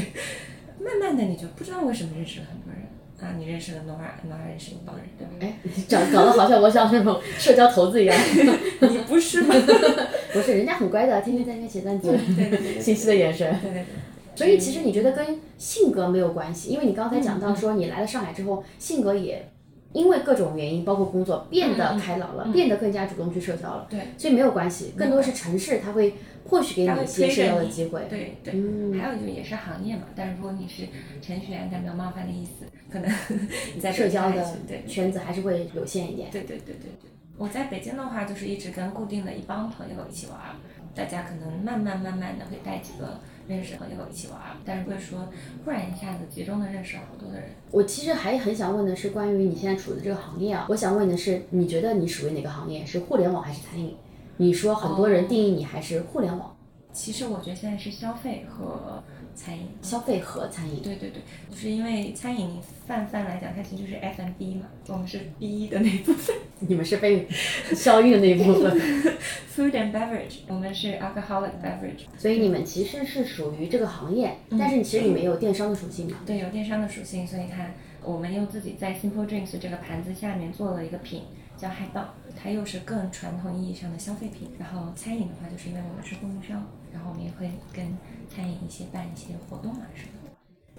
[0.79, 2.83] 慢慢的你就不知道为什么认识了很多人
[3.23, 5.33] 啊，你认识了 Nora，Nora 认识一帮人，对吧？
[5.41, 5.57] 哎，
[5.89, 8.15] 搞搞得好像我像那种社交头子一样。
[8.83, 9.55] 你不是吗？
[10.35, 13.51] 不是，人家很乖的，天天在那边写段子，对对对对 清晰的眼神。
[13.62, 13.87] 对对对。
[14.35, 19.49] 所以其实你觉得跟性格没有关系，因为你刚才讲到说你来了上海之后，性格也
[19.92, 23.87] 因为各种原因，包括工作变得开朗了，嗯变得更加主动去社交了。
[23.88, 26.14] 对，所以没有关系，更多是城市它会
[26.49, 28.07] 或许给你一些社交的机会。
[28.11, 28.55] 对对。
[28.55, 30.87] 嗯，还有就也是行业嘛，但是如果你是
[31.22, 33.11] 程序员，但没有冒犯的意思，可能
[33.75, 34.44] 你在社交的
[34.87, 36.31] 圈子还是会有限一点。
[36.31, 37.11] 对对对对对。
[37.38, 40.57] 我在北京的话，就是一直跟固定的一帮朋友一起玩儿，
[40.94, 45.29] 大家可能慢慢慢慢的会带几个认识的朋友一起玩儿，但是不会说
[45.65, 47.51] 忽然一下子集中的认识好多的人。
[47.71, 52.85] 我其实还很想问的是，关于你现在处的这个行业啊，我想问的是，你觉得你属于哪个行业？
[52.85, 53.95] 是互联网还是餐饮？
[54.39, 56.55] 你说很多人定义你还是互联网、
[56.93, 59.03] 其实我觉得现在是消费和
[59.37, 59.68] 餐饮。
[59.83, 60.83] 消费和餐饮。
[60.83, 67.29] 对对对，就是因为餐饮，泛泛来讲，它其实就是 F M B 嘛，我们是 B 的那一部分 你们是被
[67.75, 68.72] 消运的那一部分，，
[69.55, 72.07] Food and Beverage，我们是 Alcoholic Beverage。
[72.16, 76.16] 所以你们其实是属于这个行业，但是其实你们有电商的属性嘛？
[76.25, 77.68] 对，有电商的属性，所以它
[78.03, 81.22] 我们又自己在 Simple Drinks 这个盘子下面做了一个品，
[81.59, 84.49] 叫海报，它又是更传统意义上的消费品。
[84.59, 87.85] 然后餐饮的话，就是因为我们是供应商，然后我们也会跟
[88.29, 90.31] 餐饮一些办一些活动啊什么的。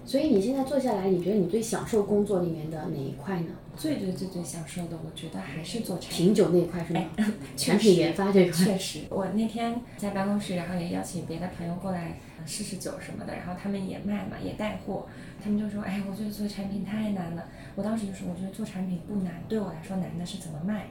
[0.06, 3.48] 所以你现在做下来，你觉得你最享受工作里面的哪一块呢？
[3.76, 6.28] 最最最最享受的，我觉得还是做产品。
[6.28, 7.02] 品酒那一块是吗？
[7.18, 7.26] 哎
[7.58, 8.66] 产品研发这一块。
[8.66, 15.08] 确实，我那天在办公室，然后也邀请别的朋友过来呃试试酒什么的，然后他们也卖嘛，也带货，
[15.44, 17.50] 他们就说，哎，我觉得做产品太难了。
[17.76, 20.88] 我当时就说，我觉得做产品不难，对我来说难的是怎么卖。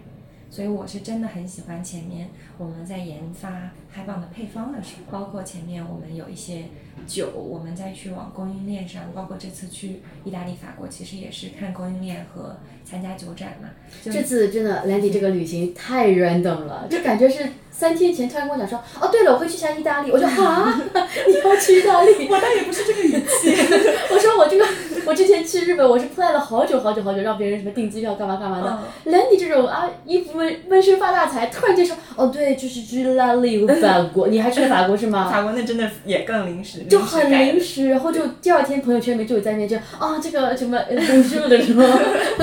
[0.51, 6.65] 所以我是真的很喜欢前面我们在研发嗨棒的配方的时候，包括前面我们有一些
[7.07, 13.69] 酒，我们再去往供应链上，包括这次去意大利、法国，其实也是看供应链和参加酒展嘛。
[14.03, 20.73] 就这次真的 Landy 这个旅行太 random 了，就感觉是三天前突然跟我讲说，哦对了，我会去一下意大利，我就啊，
[21.27, 22.29] 你要去意大利？
[22.31, 23.51] 我倒也不是这个语气。
[24.11, 24.65] 我说我这个，
[25.07, 29.11] 我之前去日本，我是 plan 了好久好久好久，让别人什么订机票干嘛干嘛的。
[29.11, 35.29] Landy 这种啊，一不闷闷声发大财，突然间说，哦对，就是去意大利法国，你还去了法国是吗？
[35.31, 41.85] 法国那真的也更临时，就很临临时时，然后就第二天朋友圈里面就有在那边就啊这个什么公休的什么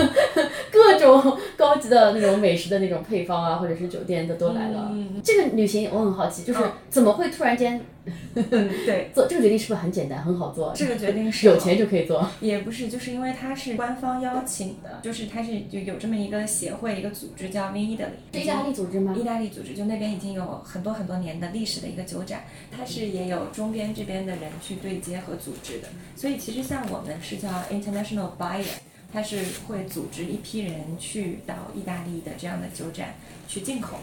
[0.71, 4.89] 各种高级的那种美食的那种配方啊，或者是酒店的都来了。
[5.21, 7.85] 这个旅行我很好奇，就是嗯怎么会突然间改。
[8.05, 10.73] 嗯， 对，做这个决定是不是很简单很好做？
[10.75, 12.29] 这个决定是有钱就可以做。
[12.41, 19.15] 也不是，就是因为它是官方邀请的，就是它是就有这么一个协会，一个组织叫 Vin Italy，是意大利组织吗？
[19.17, 22.43] 意大利组织，就那边已经有很多很多年的历史的一个酒展，
[22.75, 28.65] 它是也有中边这边的人去对接和组织的，所以其实像我们是叫 International Buyer，
[29.13, 33.13] 它是会组织一批人去到意大利的这样的酒展
[33.47, 33.95] 去进口，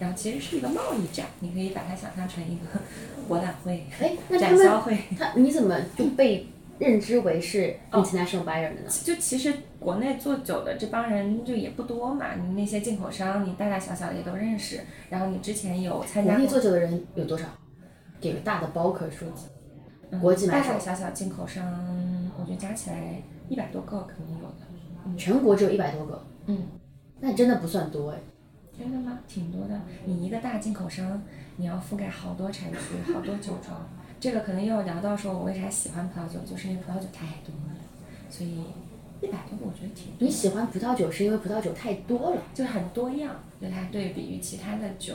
[0.00, 2.80] 然后其实是一个贸易展，你可以把它想象成一个
[3.28, 4.98] 博览会、哎，展销会。
[5.16, 6.48] 他你怎么就被
[6.80, 8.90] 认知为是哦 international buyer 的呢？
[9.04, 14.80] 就其实国内做酒的这帮人就也不多嘛，你那些进口商，你大大小小的也都认识。
[15.08, 17.44] 然后你之前有参加过国内做酒的人有多少？
[18.20, 19.46] 给个大的 bulk 数字。
[20.10, 25.18] 嗯国际买手大大小小进口商，我觉得加起来一百多个肯定有的。
[25.18, 26.66] 全国只有一百多个，嗯，
[27.20, 28.18] 那真的不算多哎。
[28.78, 29.18] 真的吗？
[29.26, 29.80] 挺多的。
[30.04, 31.22] 你一个大进口商，
[31.56, 33.88] 你要覆盖好多产区、好多酒庄。
[34.18, 37.76] 这个可能又要聊到说，我为啥喜欢葡萄酒，就是因为葡萄酒太多了，
[38.28, 38.64] 所以
[39.20, 40.26] 一百多个我觉得挺多。
[40.26, 45.14] 你喜欢葡萄酒是因为葡萄酒太多了，就是很多样，就它对比于其他的酒，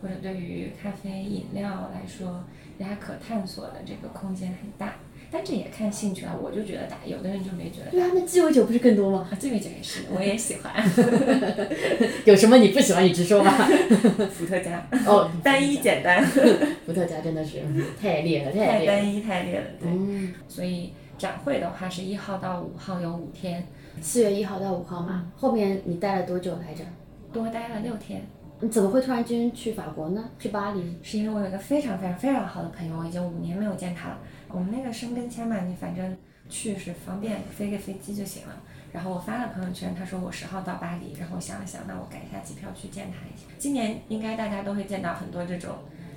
[0.00, 2.44] 或者对于咖啡饮料来说，
[2.78, 4.94] 它可探索的这个空间很大。
[5.34, 7.90] 但这也看兴趣了，我就觉得大，有的人就没觉得大。
[7.92, 9.26] 对啊，那鸡尾酒不是更多吗？
[9.32, 10.70] 啊，鸡尾酒也是，我也喜欢。
[12.26, 13.50] 有什么你不喜欢你直说吧。
[14.30, 16.22] 伏特加， 哦，单一简单，
[16.84, 17.62] 伏特加真的是
[17.98, 18.86] 太烈了，太烈了。
[18.86, 19.66] 太单一太烈了。
[19.80, 23.66] 对，嗯，所以展会的话是一号到五号有五天，
[24.02, 26.84] 四月一号到五号嘛，后面你待了多久来着？
[27.32, 28.22] 多待了六天。
[28.60, 30.22] 你怎么会突然间去法国呢？
[30.38, 30.96] 去巴黎？
[31.02, 34.18] 是因为我有一个非常非常非常好的朋友，我已经五年没有见他了。
[34.52, 36.16] 我们那个申根签嘛，你反正
[36.48, 38.54] 去是方便，飞个飞机就行了。
[38.92, 43.46] 然后我发了朋友圈，他说我十号到巴黎，然后我想了想，那我改一下机票去见他一下。
[43.58, 45.76] 今年应该大家都会见到很多这种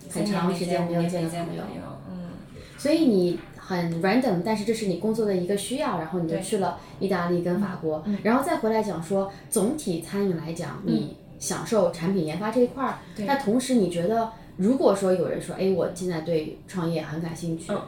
[0.10, 1.64] 很长时间没有见见的朋友
[2.12, 2.32] 嗯，
[2.78, 17.82] 所以你很 random，但是这是你工作的一个需要，然后你就去了意大利跟法国，然后再回来讲说，总体餐饮来讲，你享受产品研发这一块儿，对那同时你觉得，如果说有人说，哎，我现在对创业很感兴趣，嗯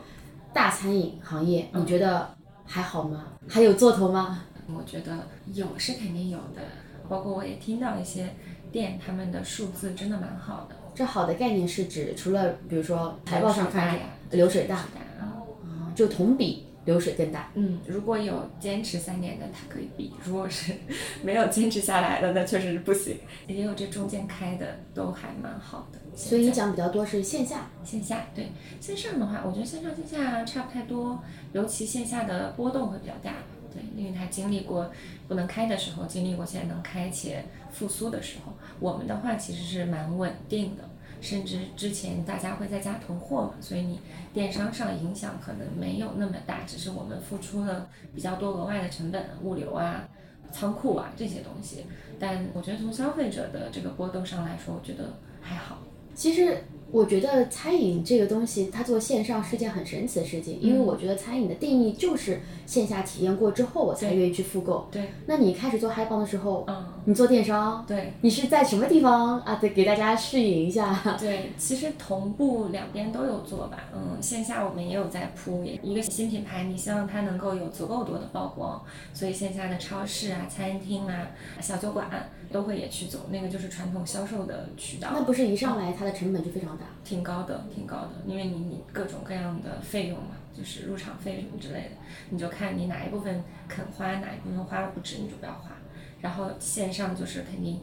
[0.57, 3.25] 大餐饮行业，你觉得还好吗？
[3.47, 4.41] 还有做头吗？
[4.75, 5.15] 我觉得
[5.53, 6.63] 有是肯定有的，
[7.07, 8.33] 包括我也听到一些
[8.71, 13.99] 店他们的数字真的蛮好的，这好的概念是指除了比如说财报上看
[14.31, 14.77] 流水大。
[14.77, 14.85] 水
[15.19, 17.51] 大，啊，啊就同比流水更大。
[17.53, 20.73] 嗯，如果有坚持三年的，它可以比；如果是
[21.21, 23.17] 没有坚持下来的，那确实是不行。
[23.45, 25.99] 也有这中间开的，都还蛮好的。
[26.15, 28.47] 所以你讲比较多是线下，线下对
[28.79, 31.21] 线上的话，我觉得线上线下差不太多，
[31.53, 33.33] 尤其线下的波动会比较大。
[33.71, 34.89] 对，因为它经历过
[35.27, 38.53] 不能开的时候，经历过现在能开且复苏的时候。
[38.79, 40.89] 我们的话其实是蛮稳定的，
[41.21, 43.99] 甚至之前大家会在家囤货嘛，所以你
[44.33, 50.07] 电商上影响可能没有那么大，只是我们付出了比较多额外的成本，物流啊、
[50.51, 51.85] 仓库啊这些东西。
[52.19, 55.79] 但我觉得从消费者的这个波动上来说，我觉得还好。
[56.13, 64.87] 其实我觉得餐饮这个东西，它做线上是件很神奇的事情，因为嗯我觉得餐饮的定义就是线下体验过之后，我才愿意去复购。
[64.91, 68.13] 对，那你开始做嗨帮的时候，嗯，你做电商，对。
[68.21, 69.55] 你是在什么地方啊？
[69.55, 71.17] 得给大家试营一下。
[71.19, 73.77] 对，其实同步两边都有做吧。
[73.93, 78.81] 嗯，线下我们也有在铺，也一个新品牌，你希望它能够有足够多的曝光，
[79.13, 81.27] 所以线下的超市啊、餐厅啊、
[81.59, 82.09] 小酒馆
[82.51, 85.09] 都会也去走，那个就是传统销售的渠道。
[85.13, 86.85] 那不是一上来它的成本就非常大。
[87.03, 91.91] 挺高的，挺高的，因为你你各种各样的费用嘛，就是入场费什么之类的，
[92.29, 95.71] 你就看你哪一部分肯花，哪一部分花了不值，你就不要花。
[96.19, 97.79] 然后线上就是肯定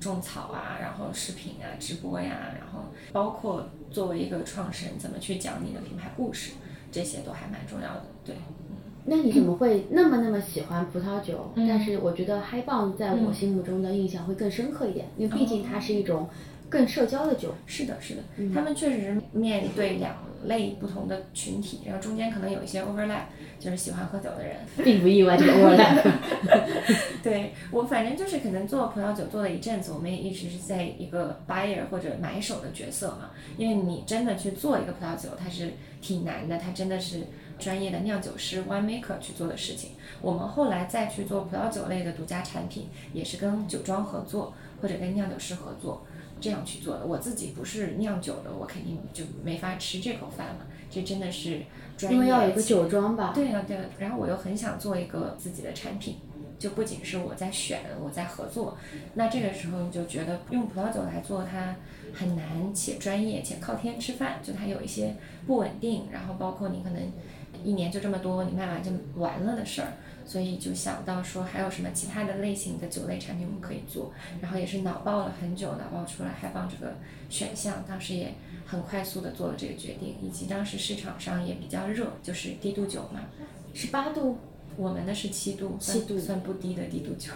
[0.00, 6.52] 种草啊，然后视频啊、直播呀，然后包括作为一个创始人怎么去讲你的品牌故事，
[6.90, 8.04] 这些都还蛮重要的。
[8.24, 8.34] 对，
[9.08, 11.52] 那你怎么会那么那么喜欢葡萄酒？
[11.54, 16.28] 嗯但是我觉得嗨棒在我心目中的印象会更深刻一点，因为毕竟它是一种
[16.68, 17.54] 更社交的酒。
[17.66, 23.22] 是的，是的，他们确实是面对两类不同的群体，然后中间可能有一些 overlap，
[23.60, 26.02] 就是喜欢喝酒的人，并不意外，这个 overlap。
[27.22, 33.30] 对我反正就是可能做葡萄酒做了一阵子，我们也一直是在一个 buyer 或者买手的角色嘛。
[33.56, 37.20] 因为你真的去做一个葡萄酒，它是挺难的，它真的是
[37.58, 39.92] 专业的酿酒师 wine maker 去做的事情。
[40.20, 46.06] 我们后来再去做葡萄酒类的独家产品，也是跟酒庄合作或者跟酿酒师合作。
[46.38, 50.66] 这样去做的，我自己不是酿酒的，我肯定就没法吃这口饭了。
[50.90, 51.62] 这真的是
[51.96, 53.32] 专业，因为要有一个酒庄吧。
[53.34, 56.16] 对呀、对呀、然后我又很想做一个自己的产品，
[56.58, 58.76] 就不仅是我在选，我在合作，
[59.14, 61.74] 那这个时候就觉得用葡萄酒来做它
[62.12, 65.14] 很难且专业且靠天吃饭，就它有一些
[65.46, 67.00] 不稳定，然后包括你可能
[67.66, 69.92] 一年就这么多，你卖完就完了的事儿。
[70.28, 76.94] 所以就想到说还有什么其他的类型的酒类产品我们可以做，然后也是脑爆了很久，脑爆出来嗨棒这个
[77.30, 78.34] 选项，当时也
[78.66, 83.20] 很快速的做了这个决定，以及当时市场上也比较热，就是低度酒嘛，
[83.72, 84.36] 十八度，
[84.76, 87.30] 我们的是七度，算七度算不低的低度酒，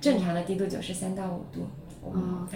[0.00, 1.68] 正常的低度酒是三到五度。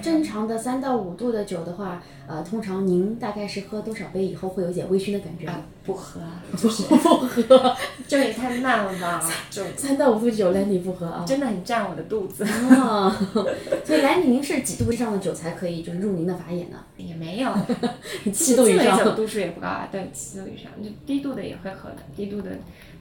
[0.02, 5.46] 正常的三到五度的酒的话，呃，通常您大概是喝多少杯以后会有点微醺的感觉？
[5.46, 6.20] 啊不喝，
[6.56, 11.24] 就是不喝，这也太慢了吧，就三到五度酒兰迪不喝啊。
[11.26, 12.44] 真的很占我的肚子。
[12.44, 13.10] 啊，
[13.84, 16.76] 所以兰迪您是几度以上的酒才可以就是入您的法眼呢？
[16.96, 17.50] 也没有，
[18.32, 19.16] 七度以上。
[19.16, 22.50] 度数也不高啊，对，七度以上，就低度的也会喝的，低度的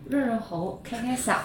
[0.07, 1.35] 润润喉，开开嗓。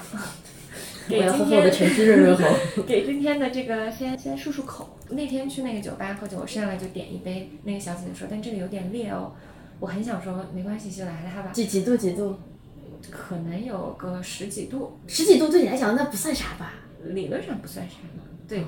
[1.08, 2.82] 给今天的橙汁润润喉。
[2.86, 4.98] 给今天的这个先先漱漱口。
[5.10, 9.32] 那天去那个酒吧喝酒，我上来就点一杯，那个小姐姐说，但这个有点烈哦。
[9.80, 12.36] 我很想说没关系，就来它吧，几几度几度？
[13.10, 16.74] 可能有个十几度，十几度对你来讲那不算啥吧？
[17.04, 18.64] 理论上不算什么，对。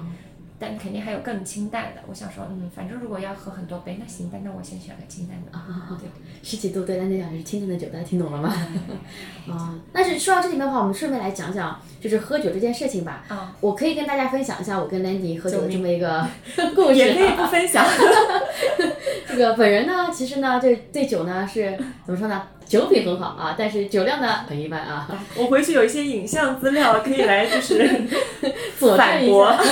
[0.59, 2.01] 但肯定还有更清淡的。
[2.07, 5.53] 我想说，嗯，反正如果要喝很多杯，那行吧，那我先选个清淡的。
[5.99, 6.09] 对，
[6.43, 8.55] 十几度对兰迪讲是清淡的酒，大家听懂了吗？
[9.51, 13.25] 啊，但是说到这里面的话，我们顺便来讲讲就是喝酒这件事情吧。
[13.29, 16.27] 啊，我可以跟大家分享一下我跟兰迪喝酒的这么一个
[16.75, 16.97] 故事。
[16.97, 17.85] 也可以不分享。
[19.29, 22.43] 这个本人呢，其实呢，对对酒呢是怎么说呢？
[22.67, 25.09] 酒品很好啊，但是酒量呢很一般啊。
[25.37, 27.79] 我回去有一些影像资料可以来就是
[28.79, 29.63] 佐证一反驳下。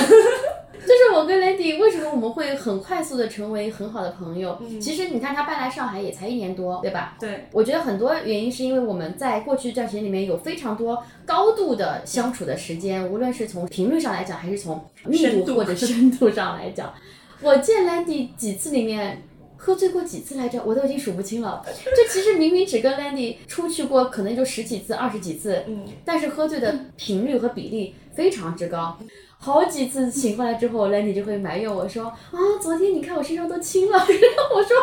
[0.85, 4.61] 就是我跟 Landy 为什么我们会很快速的成为很好的朋友？
[4.79, 7.17] 其实你看他搬来上海也才一年多，对吧？
[7.19, 16.93] 对，我觉得很多原因是因为我们在过去这段时间里面有非常多高度的相处的时间，无论是从频率上来讲，还是从密度度或者深度上来讲。
[17.41, 19.23] 我见 Landy 几次里面。
[19.57, 21.65] 喝醉过几次来着，我都已经数不清了。
[21.65, 28.95] 就其实明明只跟 Landy 出去过，可能就十几次、二十几次，嗯，但是喝醉的频率和比例非常之高。
[29.37, 33.97] 好几次醒过来之后，Landy 就会埋怨我说：“啊，昨天你看我身上都青了。
[34.01, 34.75] ”然后我说：“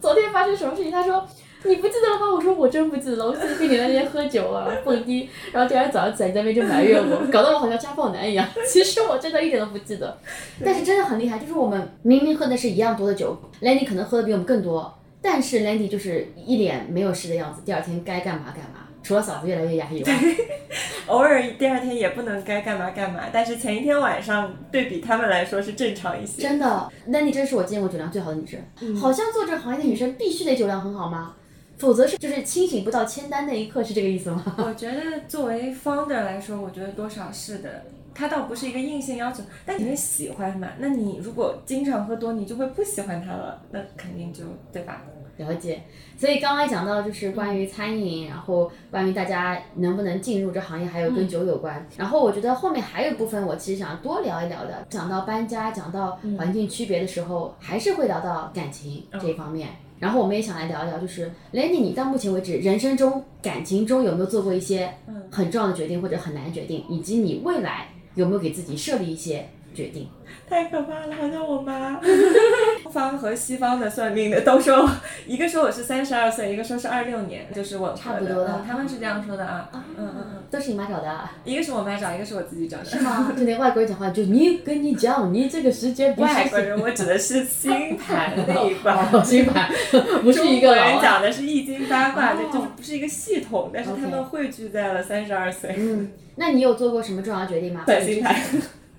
[0.00, 1.26] 昨天发生什么事情？”他说
[1.64, 8.46] ：“你不记得了吗？”我说：“我真不记得了，我记得跟你那天喝酒啊，蹦迪，然后第二天早上起来你在那边就埋怨我，搞得我好像家暴男一样。
[8.68, 10.18] 其实我真的一点都不记得，
[10.62, 18.81] 但是真的很厉害，就是我们明明喝的是一样多的酒，Landy 可能喝的比我们更多，但是 Landy 就是一脸没有事的样子，第二天该干嘛干嘛。
[19.02, 20.12] 除了嗓子越来越哑以外，
[21.08, 26.40] 偶尔第二天也不能该干嘛干嘛，但是前一天晚上对比他们来说是正常一些。
[26.42, 28.60] 真的，那你真是我见过酒量最好的女生。
[28.96, 31.34] 好像做这行业的女生必须得酒量很好吗？
[31.78, 34.54] 否则是就是清醒不到签单那一刻，是这个意思吗？
[34.58, 37.82] 我觉得作为 founder 来说，我觉得多少是的。
[38.14, 40.68] 它倒不是一个硬性要求，但你会喜欢嘛？
[40.78, 45.02] 那你如果经常喝多，你就会不喜欢它了，那肯定就对吧？
[45.36, 45.82] 了解。
[46.16, 51.86] 所以刚刚讲到就是关于餐饮，然后关于大家能不能进入这行业，还有跟酒有关。
[51.96, 54.86] 然后我觉得后面还有一部分，我其实想多聊一聊的。
[54.88, 59.68] 讲到搬家，讲到环境区别的时候，还是会聊到感情这一方面。
[59.98, 64.92] 然后我们也想来聊一聊，就是 Lenny，你到目前为止人生中感情中有没有做过一些
[65.30, 70.08] 很重要的决定或者很难的决定，以及你未来有没有给自己设立一些决定？
[70.48, 72.00] 太可怕了，好像我妈。
[72.82, 74.88] 东方和西方的算命的都说，
[75.26, 79.70] 一个说我是三十二岁，一个说是二六年，就是我差不多的，他们是这样说的啊。
[79.72, 81.28] 嗯嗯嗯，都是你妈找的。
[81.44, 82.84] 一个是我妈找，一个是我自己找的。
[82.84, 83.32] 是吗？
[83.36, 86.14] 就那外国人讲话，就你跟你讲，你这个时间。
[86.16, 89.06] 外国人，我指的是星盘那一卦。
[89.24, 89.70] 星盘
[90.22, 90.68] 不是一个。
[90.68, 95.74] 中国人讲的是易经八卦，就就不是一个系统，但是他们汇聚在了三十二岁。
[95.78, 97.82] 嗯，那你有做过什么重要决定吗？
[97.86, 98.34] 算星盘。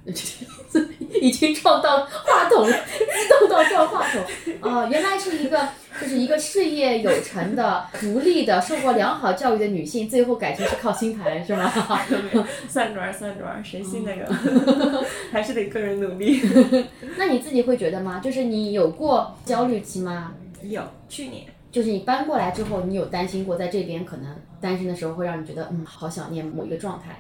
[1.21, 2.73] 已经撞到话筒，激
[3.39, 4.21] 动到撞话筒。
[4.61, 5.69] 哦，原来是一个，
[6.01, 11.71] 就是一个事业有成的、独立的、受过良好教育的女性，最后改成是靠星盘，是吗？
[12.67, 15.05] 算准儿，算准儿，谁信那个？
[15.31, 16.41] 还是得个人努力。
[17.17, 18.19] 那你自己会觉得吗？
[18.19, 20.33] 就是你有过焦虑期吗？
[20.63, 21.43] 有，去年。
[21.71, 27.19] 就是你搬过来之后，你有担心过在这边可能单身的时候会让你觉得，嗯，好想念某一个状态。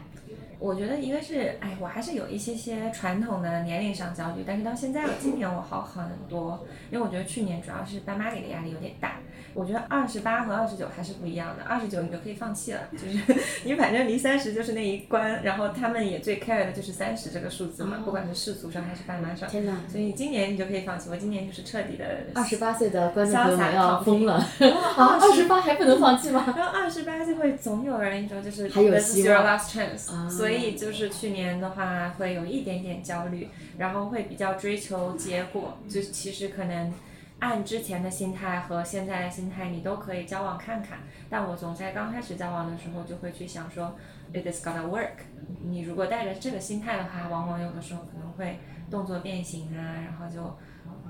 [0.63, 9.19] 我觉得一个是，哎，我还是有一些些传统的年龄上焦虑，但是到现在，今年我好很多，因为我觉得去年主要是爸妈给的压力有点大。
[9.53, 13.19] 我觉得二十八和二十九还是不一样的，二十九你就可以放弃了，就是
[13.65, 19.47] 你反正离三十就是那一关，然后他们也最 care 的就是三十这个数字嘛，不管是世俗上还是爸妈上。
[19.49, 19.77] 天哪！
[19.89, 22.05] 所以今年你就可以放弃，我今年就是彻底的。
[22.33, 24.35] 二十八岁的观众朋友要疯了，
[24.97, 26.51] 啊，二十八还不能放弃吗？
[26.57, 33.47] 然后二十八就会总有人说就是还有希望，last chance，所以所以就是去年的话会有一点点焦虑，
[33.77, 36.93] 然后会比较追求结果，就其实可能。
[37.39, 40.99] 按之前的心态和现在的心态，你都可以交往看看。
[41.29, 43.93] 但我总在刚开始交往的时候，就会去想说
[44.31, 45.25] ，it is gonna work。
[45.61, 50.55] 你如果带着这个心态的话，往往有的时候可能会动作变形啊，然后就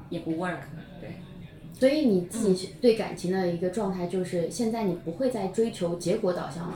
[0.09, 0.61] 也不 work。
[0.99, 1.11] 对。
[1.71, 6.73] 所以你自己对感情的一个状态，就是现在你不会再追求结果导向了，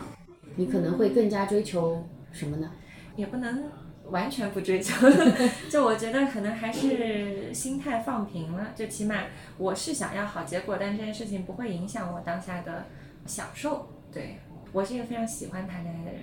[0.56, 2.06] 你可能会更加追求
[2.38, 2.72] 什么呢？
[3.16, 3.64] 也不能。
[4.10, 5.06] 完全不追求，
[5.70, 9.16] 就我觉得可能还是心态放平了，就起码
[9.58, 12.86] 我是想要好结果，但这件事情不会影响我当下的
[13.26, 13.86] 享受。
[14.10, 14.38] 对
[14.72, 16.22] 我是一个非常喜欢谈恋爱的人，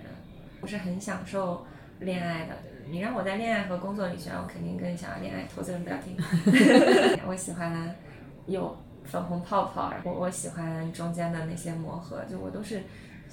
[0.62, 1.66] 我是很享受
[2.00, 2.54] 恋爱的。
[2.88, 5.46] 你让我在恋爱和工作里选，我肯定更想要恋爱。
[5.54, 6.16] 投资人不要听。
[7.28, 7.94] 我喜欢
[8.46, 12.82] 有粉红泡泡，我我喜欢中间的那些磨合，就我都是。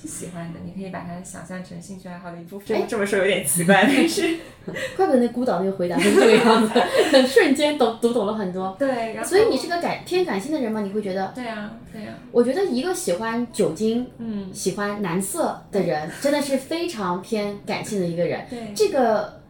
[0.01, 2.81] 是喜欢的，你可以把它想象成兴趣爱好的一部分。
[2.87, 4.37] 这么说有点奇怪， 但是，
[4.97, 6.81] 怪不得那孤岛那个回答是这个样子，
[7.27, 8.75] 瞬间懂读懂了很多。
[8.79, 10.81] 对，然后所以你是个感偏感性的人吗？
[10.81, 11.31] 你会觉得？
[11.35, 12.15] 对啊，对啊。
[12.31, 18.45] 我觉得一个喜欢酒精，嗯，喜欢男色的人，真的是非常偏感性的一个人。
[18.49, 19.40] 对，这个。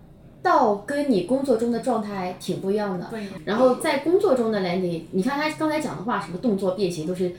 [0.44, 3.10] 到跟你工作中的状态挺不一样的，
[3.46, 7.32] 然后在工作中的兰迪，你看他刚才讲的话，什么动作变形，都是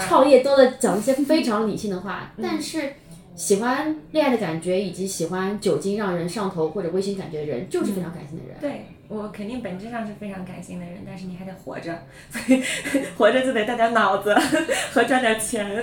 [0.00, 2.92] 创业多的讲一些非常理性的话，但是
[3.36, 8.56] 喜欢恋爱的感觉以及喜欢酒精让人上头或者微醺感觉的人，就是非常感性的人。
[8.60, 8.86] 对。
[9.08, 11.98] 我肯定本质上是非常感性的人，但是你还得活着，
[12.30, 12.62] 所以
[13.16, 14.34] 活着就得带点脑子
[14.92, 15.82] 和赚点钱，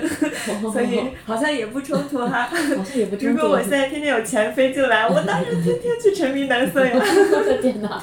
[0.71, 2.43] 所以好像也不冲突哈。
[2.43, 3.33] 好像也不冲突。
[3.33, 6.93] 如果我现在天天有钱飞进来，我当然天天去沉迷男色呀。
[6.93, 7.99] 我的天哪，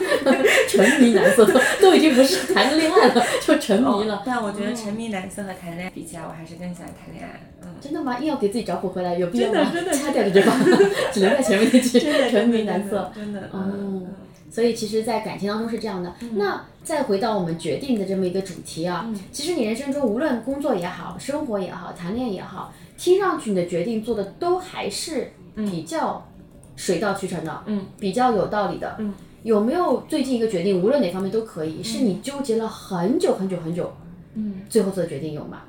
[0.68, 4.22] 沉迷男色都都已经不是谈恋爱了，就沉迷了。
[4.26, 7.40] 但我觉得沉迷男色和谈恋爱比起来，我还是更喜欢谈恋爱。
[7.62, 7.68] 嗯。
[7.80, 8.18] 真的吗？
[8.18, 9.70] 硬要给自己找补回来，有必要吗？
[9.72, 10.06] 真的真的。
[10.06, 10.56] 掐掉这句话，
[11.12, 12.00] 只能在前面那句。
[12.28, 13.12] 沉迷男色。
[13.14, 13.48] 真的。
[13.52, 14.02] 哦。
[14.52, 16.14] 所以其实，在感情当中是这样的。
[16.34, 26.28] 那再回到我们决定的这么一个主题啊，其实你人生中无论工作也好，生活也好，谈恋爱也好，听上去你的决定做的都还是比较
[26.76, 29.14] 水到渠成的，嗯，比较有道理的，嗯。
[29.42, 33.92] 有没有最近一个决定，无论哪方面都可以，是你纠结了很久很久很久，
[34.34, 35.62] 嗯，最后做的决定有吗？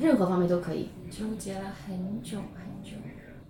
[0.00, 0.88] 任何方面都可以。
[1.10, 2.96] 纠结了很久很久，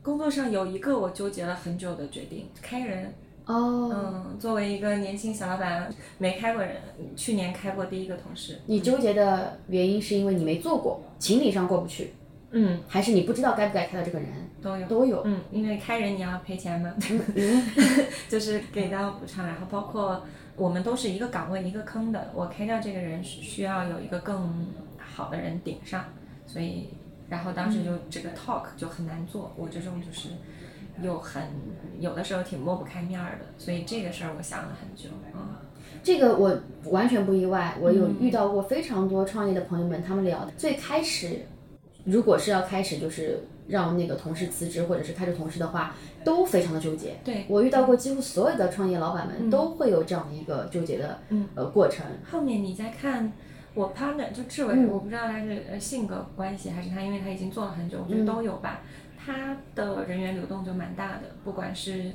[0.02, 3.14] 工作上有一个我纠结了很久的决定，开人。
[3.48, 6.76] 哦，嗯，作为一个年轻小老板，没开过人，
[7.16, 8.60] 去年开过第一个同事。
[8.66, 12.12] 你纠结的原因是因为你没做过，情理上过不去。
[12.50, 14.28] 嗯，还是你不知道该不该开到这个人？
[14.62, 14.86] 都有。
[14.86, 15.22] 都有。
[15.24, 16.92] 嗯，因为开人你要赔钱嘛
[18.28, 20.22] 就是给到补偿，然后包括
[20.54, 24.66] 我们都是一个岗位一个坑的，我开掉这个人需需要有一个更
[24.98, 26.04] 好的人顶上，
[26.46, 26.90] 所以
[27.30, 30.28] 然后当时就这个 talk 就很难做，我这种就是
[31.02, 31.42] 又很
[31.98, 35.40] 有的时候挺抹不开面儿的，所以这个事儿我想了很久，嗯。
[36.02, 41.40] 这个我完全不意外，我有遇到过非常多创业的朋友们，他们聊最开始，
[42.04, 45.94] 如果是要开始就是让那个同事辞职或者是开除同事的话，
[46.24, 47.16] 都非常的纠结。
[47.24, 52.06] 对我遇到过几乎所有的创业老板们都会有这样的一个纠结的嗯呃过程。
[52.30, 53.32] 后面你再看
[53.74, 58.82] 我 partner 就志伟，我不知道他是呃性格关系还是他因为他已经做了很久，我觉得都有吧。
[59.28, 62.10] 他的人员流动就蛮大的，不管是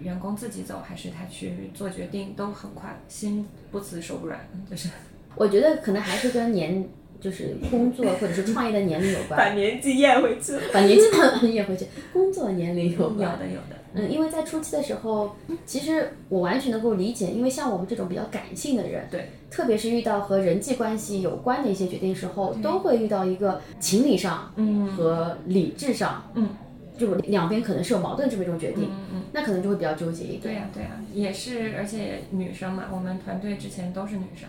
[0.00, 4.88] 员工自己走还是他去做决定，都很快，心不辞手不软，就是。
[5.36, 6.88] 我觉得可能还是跟年
[7.24, 10.52] 就是工作或者是创业的年龄有关， 把年纪咽回去。
[10.70, 11.04] 把年纪
[11.54, 13.38] 咽回去，工作年龄有关有关。
[13.38, 26.50] 的有的，嗯，因为在初期的时候，其实我完全能够理解，因为像我们这种比较感性的人，对，特别是遇到和人际关系有关的一些决定时候，都会遇到一个情理上嗯和理智上，嗯，
[26.98, 29.22] 就两边可能是有矛盾这么一种决定，嗯嗯。
[29.32, 30.40] 那可能就会比较纠结一点。
[30.42, 34.48] 对呀、对呀、也是，而且女生嘛，我们团队之前都是女生，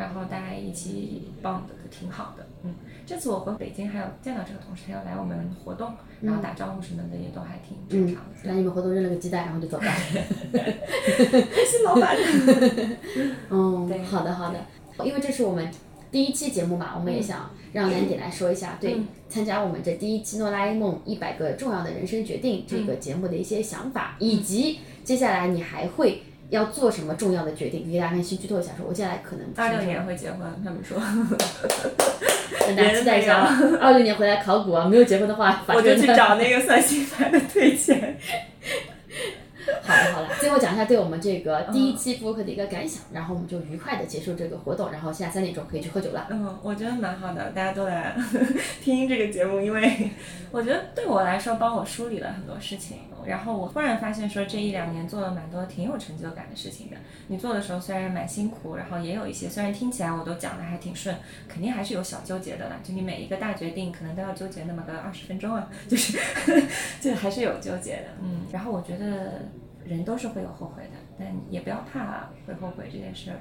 [0.00, 2.46] 然后大家一起 bond 的挺好的。
[2.62, 2.74] 嗯，
[3.04, 5.92] 这次我回北京还有见到这个同事，他要来我们活动，
[6.22, 9.84] 然后打招呼什么的也都还挺正嗯常的。，来你们活动扔了个鸡蛋，然后就走了。
[11.66, 12.16] 是老板。
[13.50, 14.64] 嗯对，好的好的，
[15.04, 15.70] 因为这是我们
[16.10, 31.00] 第一期节目嘛，我们也想让南姐来说一下对嗯参加我们这第一期《诺拉 A 梦一百个重要的人生决定》这个节目的一些想法，以及接下来你还会要做什么重要的决定，给大家先剧透一下说，我接下来可能二六年会结婚，他们说。
[32.66, 33.48] 跟 大家期待一下，
[33.80, 38.16] 二六年回来考古啊，没有结婚的话， 我就去找那个算星盘的推荐。
[39.82, 46.26] 好了好了，最后讲一下对我们这个第一期播客的一个感想，然后我们就愉快的结束这个活动，然后现在三点钟可以去喝酒了。
[46.30, 48.14] 嗯，我觉得蛮好的，大家都来
[48.82, 50.10] 听这个节目，因为
[50.50, 52.98] 我觉得对我来说帮我梳理了很多事情。
[53.26, 56.96] 然后我忽然发现说这一两年做了蛮多挺有成就感的事情的。
[57.28, 61.14] 你做的时候虽然蛮辛苦，然后也有一些虽然听起来我都讲的还挺顺，
[61.46, 62.76] 肯定还是有小纠结的啦。
[62.82, 66.18] 就你每一个大决定可能都要纠结那么个二十分钟啊，就是
[66.98, 68.04] 就还是有纠结的。
[68.22, 69.42] 嗯，然后我觉得
[69.84, 73.36] 人都是会有后悔的，但也不要怕会后悔这件事儿。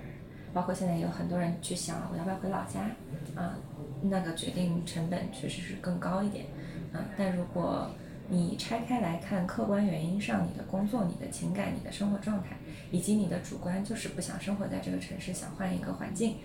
[0.52, 2.82] 包括现在有很多人去想我要不要回老家，
[3.36, 3.56] 啊，
[4.02, 6.46] 那个决定成本确实是更高一点，
[6.92, 7.88] 啊，但如果
[8.30, 12.58] 你拆开来看，客观原因上，你的工作、你的情感、你的生活状态，
[12.90, 16.38] 以及你的主观就是不想生活在这个城市，想换一个环境，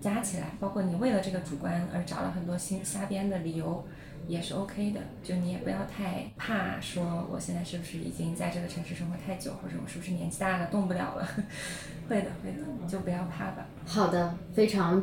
[0.00, 3.84] 加起来，包括你为了这个主观而找了很多新瞎编的理由，
[4.28, 5.00] 也是 OK 的。
[5.24, 11.28] 就你也不要太怕说我现在是不是已经在这个城市生活太久，或者我是不是年纪大了动不了了。
[12.08, 13.66] 会的，会的，就不要怕吧。
[13.84, 15.02] 好的，非常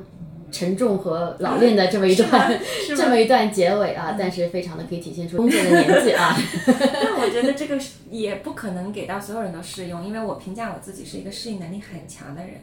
[0.52, 2.60] 沉重和老练的这么一段，
[2.96, 6.36] 这么一段结尾啊，但是非常的可以体现出 工作的年纪啊。
[6.66, 12.54] 但我觉得这个是也不可能给到所有人都适用，因为我评价我自己是一个适应能力很强的人。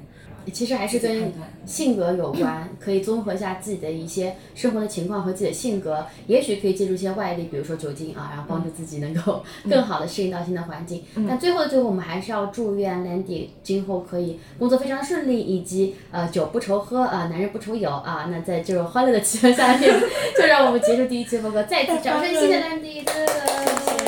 [0.53, 1.32] 其实还是跟
[1.66, 11.05] 性格有关，可以综合一下自己的一些生活的情况和自己的性格，也许可以借助一些外力，比如说酒精啊，然后帮助自己能够更好的适应到新的环境。
[11.28, 18.28] 但最后的最后，我们还是要祝愿 Landy 今后可以工作非常顺利，以及呃酒不愁喝啊、男人不愁有啊。
[18.30, 19.93] 那在这种欢乐的气氛下面，
[20.36, 24.01] 就让我们结束第一期播客，再次掌声谢谢 Landy 的。